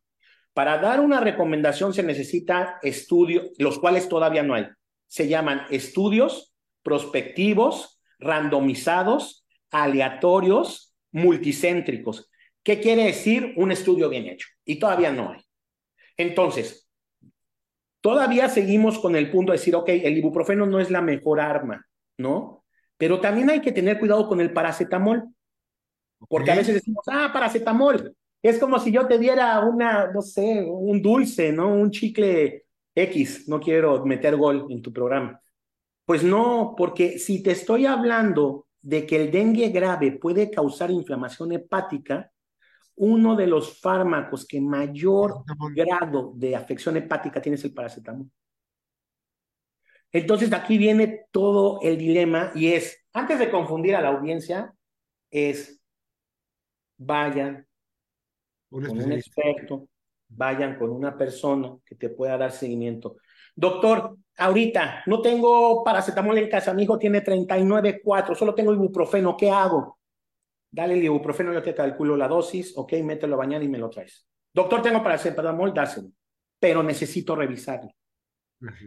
Para 0.53 0.77
dar 0.77 1.01
una 1.01 1.19
recomendación 1.19 1.93
se 1.93 2.01
necesita 2.01 2.79
estudios, 2.82 3.51
los 3.58 3.77
cuales 3.77 4.08
todavía 4.08 4.41
no 4.41 4.53
hay. 4.53 4.67
Se 5.06 5.27
llaman 5.27 5.63
estudios 5.69 6.56
prospectivos, 6.82 8.01
randomizados, 8.19 9.45
aleatorios, 9.69 10.95
multicéntricos. 11.12 12.32
¿Qué 12.63 12.79
quiere 12.79 13.03
decir 13.03 13.53
un 13.58 13.73
estudio 13.73 14.08
bien 14.08 14.27
hecho? 14.27 14.47
Y 14.63 14.77
todavía 14.77 15.12
no 15.12 15.34
hay. 15.34 15.41
Entonces, 16.15 16.89
todavía 17.99 18.47
seguimos 18.47 18.97
con 18.97 19.17
el 19.17 19.29
punto 19.29 19.51
de 19.51 19.58
decir, 19.58 19.75
ok, 19.75 19.89
el 19.89 20.17
ibuprofeno 20.17 20.65
no 20.65 20.79
es 20.79 20.89
la 20.89 21.01
mejor 21.01 21.41
arma, 21.41 21.86
¿no? 22.17 22.62
Pero 22.97 23.19
también 23.19 23.49
hay 23.49 23.62
que 23.62 23.71
tener 23.71 23.99
cuidado 23.99 24.27
con 24.27 24.39
el 24.41 24.53
paracetamol. 24.53 25.29
Porque 26.29 26.51
a 26.51 26.56
veces 26.56 26.75
decimos, 26.75 27.03
ah, 27.12 27.32
paracetamol. 27.34 28.15
Es 28.41 28.60
como 28.60 28.79
si 28.79 28.91
yo 28.91 29.08
te 29.08 29.17
diera 29.17 29.60
una, 29.62 30.12
no 30.12 30.21
sé, 30.21 30.65
un 30.67 31.01
dulce, 31.01 31.51
¿no? 31.51 31.73
Un 31.73 31.91
chicle 31.91 32.65
X. 32.95 33.47
No 33.47 33.60
quiero 33.60 34.06
meter 34.06 34.36
gol 34.36 34.67
en 34.69 34.82
tu 34.82 34.91
programa. 34.91 35.41
Pues 36.06 36.23
no, 36.23 36.75
porque 36.77 37.17
si 37.19 37.41
te 37.41 37.51
estoy 37.51 37.86
hablando 37.86 38.67
de 38.82 39.06
que 39.06 39.15
el 39.15 39.32
dengue 39.32 39.69
grave 39.69 40.12
puede 40.12 40.51
causar 40.51 40.91
inflamación 40.91 41.53
hepática, 41.53 42.29
uno 42.95 43.36
de 43.36 43.47
los 43.47 43.79
fármacos 43.79 44.45
que 44.45 44.62
mayor 44.62 45.43
grado 45.73 46.34
de 46.36 46.56
afección 46.56 46.97
hepática 46.97 47.41
tiene 47.41 47.56
es 47.56 47.63
el 47.63 47.73
paracetamol. 47.73 48.29
Entonces 50.13 50.54
aquí 50.54 50.78
viene 50.78 51.26
todo 51.32 51.80
el 51.82 51.97
dilema 51.97 52.52
y 52.56 52.73
es, 52.73 53.04
antes 53.12 53.39
de 53.39 53.49
confundir 53.49 53.95
a 53.95 54.02
la 54.02 54.10
audiencia, 54.10 54.73
es 55.30 55.82
vayan 56.97 57.67
con 58.69 58.89
un 58.89 59.12
experto, 59.12 59.89
vayan 60.30 60.78
con 60.78 60.91
una 60.91 61.17
persona 61.17 61.76
que 61.86 61.95
te 61.95 62.10
pueda 62.10 62.38
dar 62.38 62.52
seguimiento. 62.52 63.17
Doctor, 63.56 64.17
ahorita 64.38 65.04
no 65.08 65.21
tengo 65.21 65.84
paracetamol 65.84 66.38
en 66.38 66.49
casa, 66.49 66.73
mi 66.73 66.84
hijo 66.84 66.97
tiene 66.97 67.23
39.4, 67.23 68.36
solo 68.36 68.56
tengo 68.56 68.73
ibuprofeno, 68.73 69.36
¿qué 69.36 69.49
hago? 69.49 69.97
dale 70.73 70.95
el 70.95 71.04
ibuprofeno, 71.04 71.54
yo 71.54 71.62
te 71.62 71.76
calculo 71.76 72.17
la 72.17 72.28
dosis, 72.28 72.73
ok, 72.76 72.93
mételo 73.04 73.36
a 73.36 73.38
bañar 73.38 73.62
y 73.62 73.69
me 73.69 73.78
lo 73.78 73.91
traes. 73.91 74.28
Doctor, 74.52 74.82
tengo 74.82 75.04
paracetamol, 75.04 75.71
dáselo, 75.71 76.10
pero 76.60 76.82
necesito 76.82 77.36
revisarlo. 77.36 77.91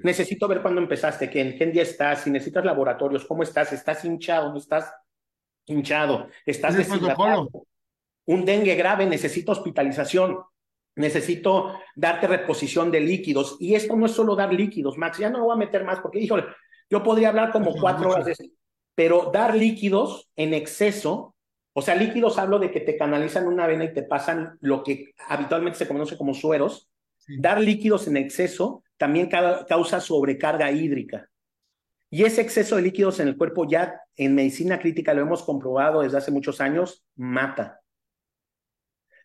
Necesito 0.03 0.49
ver 0.49 0.63
cuándo 0.63 0.81
empezaste, 0.81 1.29
que 1.29 1.41
en 1.41 1.59
qué 1.59 1.67
día 1.67 1.83
estás, 1.83 2.23
si 2.23 2.31
necesitas 2.31 2.65
laboratorios, 2.65 3.25
cómo 3.25 3.43
estás, 3.43 3.73
estás 3.73 4.05
hinchado, 4.05 4.51
no 4.51 4.59
estás 4.59 4.93
hinchado, 5.67 6.29
estás 6.45 6.77
deshidratado. 6.77 7.49
Un 8.27 8.45
dengue 8.45 8.75
grave, 8.75 9.07
necesito 9.07 9.53
hospitalización, 9.53 10.39
necesito 10.97 11.79
darte 11.95 12.27
reposición 12.27 12.91
de 12.91 13.01
líquidos. 13.01 13.57
Y 13.61 13.75
esto 13.75 13.97
no 13.97 14.07
es 14.07 14.13
solo 14.13 14.35
dar 14.35 14.53
líquidos, 14.53 14.99
Max, 14.99 15.19
ya 15.19 15.31
no 15.31 15.45
voy 15.45 15.55
a 15.55 15.59
meter 15.59 15.85
más 15.85 16.01
porque, 16.01 16.21
híjole, 16.21 16.45
yo 16.91 17.03
podría 17.03 17.29
hablar 17.29 17.53
como 17.53 17.75
cuatro 17.75 18.11
horas 18.11 18.27
de 18.27 18.35
pero 18.95 19.31
dar 19.31 19.55
líquidos 19.55 20.31
en 20.37 20.55
exceso 20.55 21.37
o 21.79 21.83
sea, 21.83 21.95
líquidos 21.95 22.39
hablo 22.39 22.59
de 22.59 22.71
que 22.71 22.81
te 22.81 22.97
canalizan 22.97 23.47
una 23.47 23.67
vena 23.67 23.85
y 23.85 23.93
te 23.93 24.03
pasan 24.03 24.57
lo 24.63 24.83
que 24.83 25.13
habitualmente 25.29 25.77
se 25.77 25.87
conoce 25.87 26.17
como 26.17 26.33
sueros. 26.33 26.89
Dar 27.29 27.61
líquidos 27.61 28.09
en 28.09 28.17
exceso 28.17 28.83
también 28.97 29.29
causa 29.29 30.01
sobrecarga 30.01 30.71
hídrica. 30.71 31.29
Y 32.11 32.25
ese 32.25 32.41
exceso 32.41 32.77
de 32.77 32.83
líquidos 32.83 33.21
en 33.21 33.29
el 33.29 33.37
cuerpo 33.37 33.67
ya 33.69 34.01
en 34.17 34.35
medicina 34.35 34.79
crítica 34.79 35.13
lo 35.13 35.23
hemos 35.23 35.43
comprobado 35.43 36.03
desde 36.03 36.19
hace 36.19 36.31
muchos 36.31 36.61
años, 36.61 37.05
mata. 37.17 37.81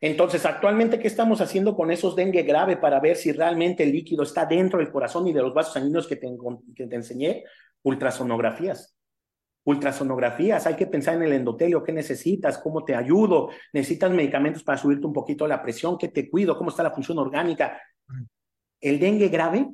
Entonces, 0.04 0.44
actualmente, 0.48 1.00
¿qué 1.00 1.08
estamos 1.08 1.42
haciendo 1.42 1.76
con 1.76 1.92
esos 1.92 2.16
dengue 2.16 2.42
grave 2.42 2.76
para 2.76 3.00
ver 3.00 3.16
si 3.16 3.32
realmente 3.32 3.84
el 3.84 3.92
líquido 3.92 4.24
está 4.24 4.48
dentro 4.48 4.80
del 4.80 4.92
corazón 4.92 5.28
y 5.28 5.34
de 5.34 5.42
los 5.42 5.54
vasos 5.54 5.74
sanguíneos 5.74 6.08
que 6.08 6.16
te, 6.16 6.28
que 6.76 6.88
te 6.88 6.96
enseñé? 6.96 7.44
Ultrasonografías. 7.84 8.98
Ultrasonografías, 9.64 10.66
hay 10.66 10.76
que 10.76 10.88
pensar 10.88 11.16
en 11.16 11.22
el 11.22 11.34
endotelio, 11.34 11.84
qué 11.84 11.92
necesitas, 11.92 12.58
cómo 12.58 12.84
te 12.84 12.96
ayudo, 12.96 13.50
necesitas 13.74 14.10
medicamentos 14.10 14.64
para 14.64 14.80
subirte 14.80 15.06
un 15.06 15.14
poquito 15.14 15.46
la 15.46 15.62
presión, 15.62 16.00
qué 16.00 16.08
te 16.08 16.28
cuido, 16.32 16.58
cómo 16.58 16.72
está 16.72 16.82
la 16.82 16.90
función 16.90 17.20
orgánica. 17.20 17.80
El 18.82 19.00
dengue 19.00 19.30
grave 19.30 19.70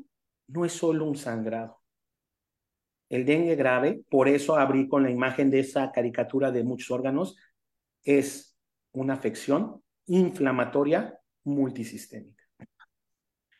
no 0.47 0.65
es 0.65 0.73
solo 0.73 1.05
un 1.05 1.15
sangrado. 1.15 1.81
El 3.09 3.25
dengue 3.25 3.55
grave, 3.55 4.01
por 4.09 4.27
eso 4.27 4.57
abrí 4.57 4.89
con 4.89 5.03
la 5.03 5.09
imagen 5.09 5.49
de 5.49 5.61
esa 5.61 5.91
caricatura 5.93 6.51
de 6.51 6.63
muchos 6.63 6.91
órganos, 6.91 7.37
es 8.03 8.57
una 8.91 9.13
afección 9.13 9.81
inflamatoria 10.07 11.17
multisistémica. 11.45 12.43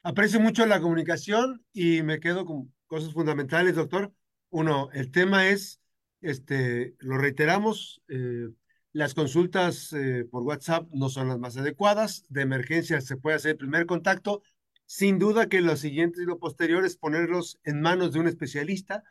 Aprecio 0.03 0.39
mucho 0.39 0.65
la 0.65 0.81
comunicación 0.81 1.65
y 1.71 2.01
me 2.01 2.19
quedo 2.19 2.45
con 2.45 2.73
cosas 2.87 3.13
fundamentales, 3.13 3.75
doctor. 3.75 4.11
Uno, 4.49 4.89
el 4.93 5.11
tema 5.11 5.47
es, 5.47 5.81
este, 6.21 6.95
lo 6.99 7.17
reiteramos, 7.17 8.01
eh, 8.09 8.49
las 8.93 9.13
consultas 9.13 9.93
eh, 9.93 10.25
por 10.29 10.43
WhatsApp 10.43 10.87
no 10.91 11.09
son 11.09 11.27
las 11.27 11.39
más 11.39 11.55
adecuadas. 11.55 12.25
De 12.29 12.41
emergencia 12.41 12.99
se 12.99 13.15
puede 13.15 13.35
hacer 13.35 13.51
el 13.51 13.57
primer 13.57 13.85
contacto. 13.85 14.41
Sin 14.87 15.19
duda 15.19 15.49
que 15.49 15.59
lo 15.59 15.75
siguiente 15.75 16.21
y 16.21 16.25
lo 16.25 16.39
posterior 16.39 16.85
es 16.85 16.95
ponerlos 16.95 17.59
en 17.65 17.81
manos 17.81 18.13
de 18.13 18.21
un 18.21 18.27
especialista. 18.27 19.03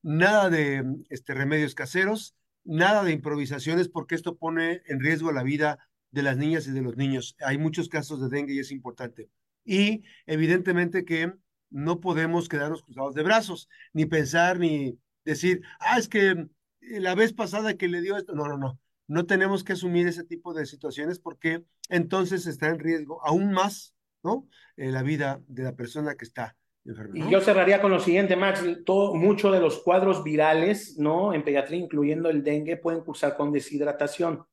Nada 0.00 0.48
de 0.48 0.84
este, 1.10 1.34
remedios 1.34 1.74
caseros, 1.74 2.36
nada 2.62 3.02
de 3.02 3.10
improvisaciones, 3.10 3.88
porque 3.88 4.14
esto 4.14 4.36
pone 4.36 4.82
en 4.86 5.00
riesgo 5.00 5.32
la 5.32 5.42
vida 5.42 5.78
de 6.12 6.22
las 6.22 6.36
niñas 6.36 6.68
y 6.68 6.70
de 6.70 6.82
los 6.82 6.96
niños. 6.96 7.36
Hay 7.40 7.58
muchos 7.58 7.88
casos 7.88 8.20
de 8.20 8.28
dengue 8.28 8.54
y 8.54 8.60
es 8.60 8.70
importante. 8.70 9.28
Y 9.64 10.04
evidentemente 10.26 11.04
que 11.04 11.32
no 11.68 12.00
podemos 12.00 12.48
quedarnos 12.48 12.84
cruzados 12.84 13.16
de 13.16 13.24
brazos, 13.24 13.68
ni 13.92 14.06
pensar, 14.06 14.60
ni 14.60 15.00
decir, 15.24 15.62
ah, 15.80 15.98
es 15.98 16.08
que 16.08 16.46
la 16.80 17.16
vez 17.16 17.32
pasada 17.32 17.76
que 17.76 17.88
le 17.88 18.02
dio 18.02 18.16
esto, 18.16 18.34
no, 18.36 18.46
no, 18.46 18.56
no. 18.56 18.78
No 19.08 19.26
tenemos 19.26 19.64
que 19.64 19.72
asumir 19.72 20.06
ese 20.06 20.22
tipo 20.22 20.54
de 20.54 20.64
situaciones 20.64 21.18
porque 21.18 21.64
entonces 21.88 22.46
está 22.46 22.68
en 22.68 22.78
riesgo 22.78 23.20
aún 23.26 23.52
más, 23.52 23.93
¿no? 24.24 24.48
Eh, 24.76 24.90
la 24.90 25.02
vida 25.02 25.40
de 25.46 25.62
la 25.62 25.76
persona 25.76 26.14
que 26.14 26.24
está 26.24 26.56
enferma. 26.84 27.16
Y 27.16 27.30
yo 27.30 27.40
cerraría 27.40 27.80
con 27.80 27.90
lo 27.90 28.00
siguiente, 28.00 28.36
Max. 28.36 28.64
Todo, 28.84 29.14
mucho 29.14 29.52
de 29.52 29.60
los 29.60 29.80
cuadros 29.82 30.24
virales, 30.24 30.98
¿no? 30.98 31.32
En 31.32 31.44
pediatría, 31.44 31.78
incluyendo 31.78 32.28
el 32.30 32.42
dengue, 32.42 32.76
pueden 32.76 33.02
cursar 33.02 33.36
con 33.36 33.52
deshidratación. 33.52 34.44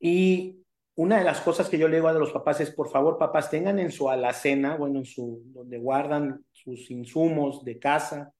Y 0.00 0.64
una 0.96 1.18
de 1.18 1.24
las 1.24 1.40
cosas 1.40 1.68
que 1.68 1.78
yo 1.78 1.88
le 1.88 1.96
digo 1.96 2.08
a 2.08 2.12
los 2.12 2.32
papás 2.32 2.60
es, 2.60 2.70
por 2.70 2.88
favor, 2.88 3.18
papás, 3.18 3.50
tengan 3.50 3.78
en 3.78 3.90
su 3.90 4.08
alacena, 4.08 4.76
bueno, 4.76 5.00
en 5.00 5.04
su, 5.04 5.42
donde 5.46 5.78
guardan 5.78 6.44
sus 6.52 6.90
insumos 6.90 7.64
de 7.64 7.78
casa. 7.78 8.32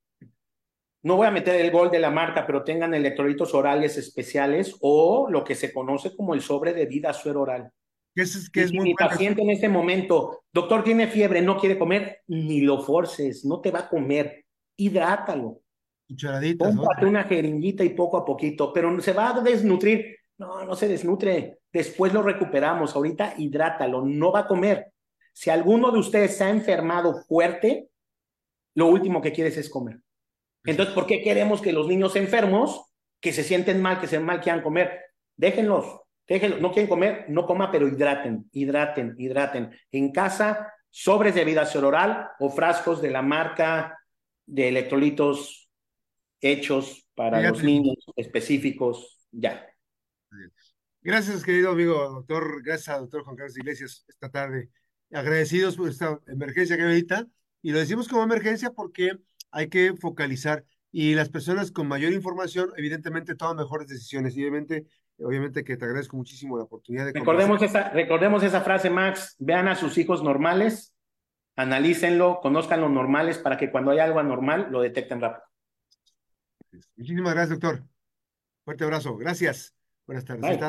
No 1.02 1.16
voy 1.16 1.26
a 1.26 1.32
meter 1.32 1.60
el 1.60 1.70
gol 1.70 1.90
de 1.90 1.98
la 1.98 2.10
marca, 2.10 2.46
pero 2.46 2.64
tengan 2.64 2.94
electrolitos 2.94 3.52
orales 3.54 3.98
especiales 3.98 4.76
o 4.80 5.28
lo 5.28 5.44
que 5.44 5.54
se 5.54 5.72
conoce 5.72 6.16
como 6.16 6.32
el 6.34 6.40
sobre 6.40 6.72
de 6.72 6.86
vida 6.86 7.12
suero 7.12 7.42
oral. 7.42 7.70
Es, 8.14 8.48
que 8.50 8.62
es 8.62 8.72
muy 8.72 8.84
mi 8.84 8.94
paciente 8.94 9.42
en 9.42 9.50
este 9.50 9.68
momento, 9.68 10.44
doctor, 10.52 10.84
tiene 10.84 11.08
fiebre, 11.08 11.42
no 11.42 11.58
quiere 11.58 11.78
comer, 11.78 12.20
ni 12.28 12.60
lo 12.60 12.80
forces, 12.80 13.44
no 13.44 13.60
te 13.60 13.72
va 13.72 13.80
a 13.80 13.88
comer, 13.88 14.44
hidrátalo. 14.76 15.60
Cucharaditas. 16.08 16.76
Póngate 16.76 17.06
una 17.06 17.24
jeringuita 17.24 17.82
y 17.82 17.90
poco 17.90 18.16
a 18.16 18.24
poquito, 18.24 18.72
pero 18.72 19.00
se 19.00 19.12
va 19.12 19.30
a 19.30 19.40
desnutrir. 19.40 20.16
No, 20.36 20.64
no 20.64 20.74
se 20.74 20.88
desnutre. 20.88 21.58
Después 21.72 22.12
lo 22.12 22.22
recuperamos. 22.22 22.94
Ahorita 22.94 23.34
hidrátalo. 23.38 24.04
No 24.04 24.32
va 24.32 24.40
a 24.40 24.46
comer. 24.46 24.92
Si 25.32 25.50
alguno 25.50 25.90
de 25.90 25.98
ustedes 25.98 26.36
se 26.36 26.44
ha 26.44 26.50
enfermado 26.50 27.22
fuerte, 27.26 27.88
lo 28.74 28.86
último 28.86 29.22
que 29.22 29.32
quieres 29.32 29.56
es 29.56 29.70
comer. 29.70 30.00
Entonces, 30.64 30.94
¿por 30.94 31.06
qué 31.06 31.22
queremos 31.22 31.60
que 31.60 31.72
los 31.72 31.88
niños 31.88 32.16
enfermos, 32.16 32.90
que 33.20 33.32
se 33.32 33.44
sienten 33.44 33.82
mal, 33.82 34.00
que 34.00 34.06
se 34.06 34.18
mal, 34.20 34.40
quieran 34.40 34.62
comer? 34.62 35.00
Déjenlos, 35.36 36.00
déjenlos. 36.26 36.60
No 36.60 36.72
quieren 36.72 36.88
comer, 36.88 37.26
no 37.28 37.46
coma, 37.46 37.70
pero 37.70 37.88
hidraten, 37.88 38.48
hidraten, 38.52 39.14
hidraten. 39.18 39.76
En 39.90 40.12
casa, 40.12 40.72
sobres 40.90 41.34
de 41.34 41.44
vida 41.44 41.68
oral 41.76 42.28
o 42.38 42.50
frascos 42.50 43.02
de 43.02 43.10
la 43.10 43.22
marca 43.22 43.98
de 44.46 44.68
electrolitos 44.68 45.70
hechos 46.40 47.06
para 47.14 47.40
los 47.48 47.62
niños 47.62 47.96
específicos, 48.16 49.18
ya. 49.30 49.66
Gracias, 51.00 51.42
querido 51.42 51.70
amigo 51.70 51.94
doctor. 51.94 52.62
Gracias, 52.62 52.98
doctor 52.98 53.24
Juan 53.24 53.36
Carlos 53.36 53.56
Iglesias, 53.58 54.04
esta 54.08 54.30
tarde. 54.30 54.70
Agradecidos 55.12 55.76
por 55.76 55.88
esta 55.88 56.18
emergencia 56.26 56.76
que 56.76 56.82
ahorita. 56.82 57.26
Y 57.62 57.72
lo 57.72 57.78
decimos 57.78 58.08
como 58.08 58.22
emergencia 58.22 58.70
porque 58.70 59.12
hay 59.50 59.68
que 59.68 59.94
focalizar. 60.00 60.64
Y 60.92 61.14
las 61.14 61.28
personas 61.28 61.72
con 61.72 61.88
mayor 61.88 62.12
información, 62.12 62.70
evidentemente, 62.76 63.34
toman 63.34 63.56
mejores 63.56 63.88
decisiones. 63.88 64.36
Y 64.36 64.42
obviamente, 64.42 64.86
obviamente 65.18 65.64
que 65.64 65.76
te 65.76 65.84
agradezco 65.84 66.16
muchísimo 66.16 66.56
la 66.56 66.64
oportunidad 66.64 67.06
de. 67.06 67.12
Recordemos 67.12 67.62
esa, 67.62 67.90
recordemos 67.90 68.42
esa 68.42 68.60
frase, 68.60 68.90
Max. 68.90 69.36
Vean 69.38 69.68
a 69.68 69.74
sus 69.74 69.98
hijos 69.98 70.22
normales, 70.22 70.94
analícenlo, 71.56 72.40
conozcan 72.42 72.80
los 72.80 72.90
normales 72.90 73.38
para 73.38 73.56
que 73.56 73.70
cuando 73.70 73.90
haya 73.90 74.04
algo 74.04 74.18
anormal 74.18 74.68
lo 74.70 74.80
detecten 74.80 75.20
rápido. 75.20 75.44
Muchísimas 76.96 77.34
gracias, 77.34 77.60
doctor. 77.60 77.84
Fuerte 78.64 78.84
abrazo. 78.84 79.16
Gracias. 79.16 79.74
Buenas 80.06 80.24
tardes. 80.24 80.60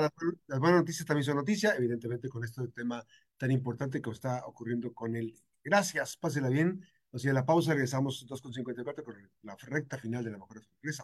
Las, 0.48 0.60
buenas 0.60 0.80
noticias 0.80 1.06
también 1.06 1.26
son 1.26 1.36
noticias, 1.36 1.76
evidentemente, 1.78 2.30
con 2.30 2.44
este 2.44 2.66
tema 2.70 3.04
tan 3.38 3.52
importante 3.52 4.02
que 4.02 4.10
está 4.10 4.46
ocurriendo 4.46 4.94
con 4.94 5.16
él. 5.16 5.34
Gracias, 5.64 6.16
pásela 6.16 6.50
bien. 6.50 6.86
O 7.12 7.20
sea, 7.20 7.34
la 7.34 7.46
pausa, 7.46 7.74
regresamos 7.74 8.26
2.54 8.28 9.04
con 9.04 9.16
la 9.44 9.56
recta 9.56 9.98
final 9.98 10.24
de 10.24 10.32
la 10.32 10.38
mejor 10.38 10.62
sorpresa. 10.64 11.04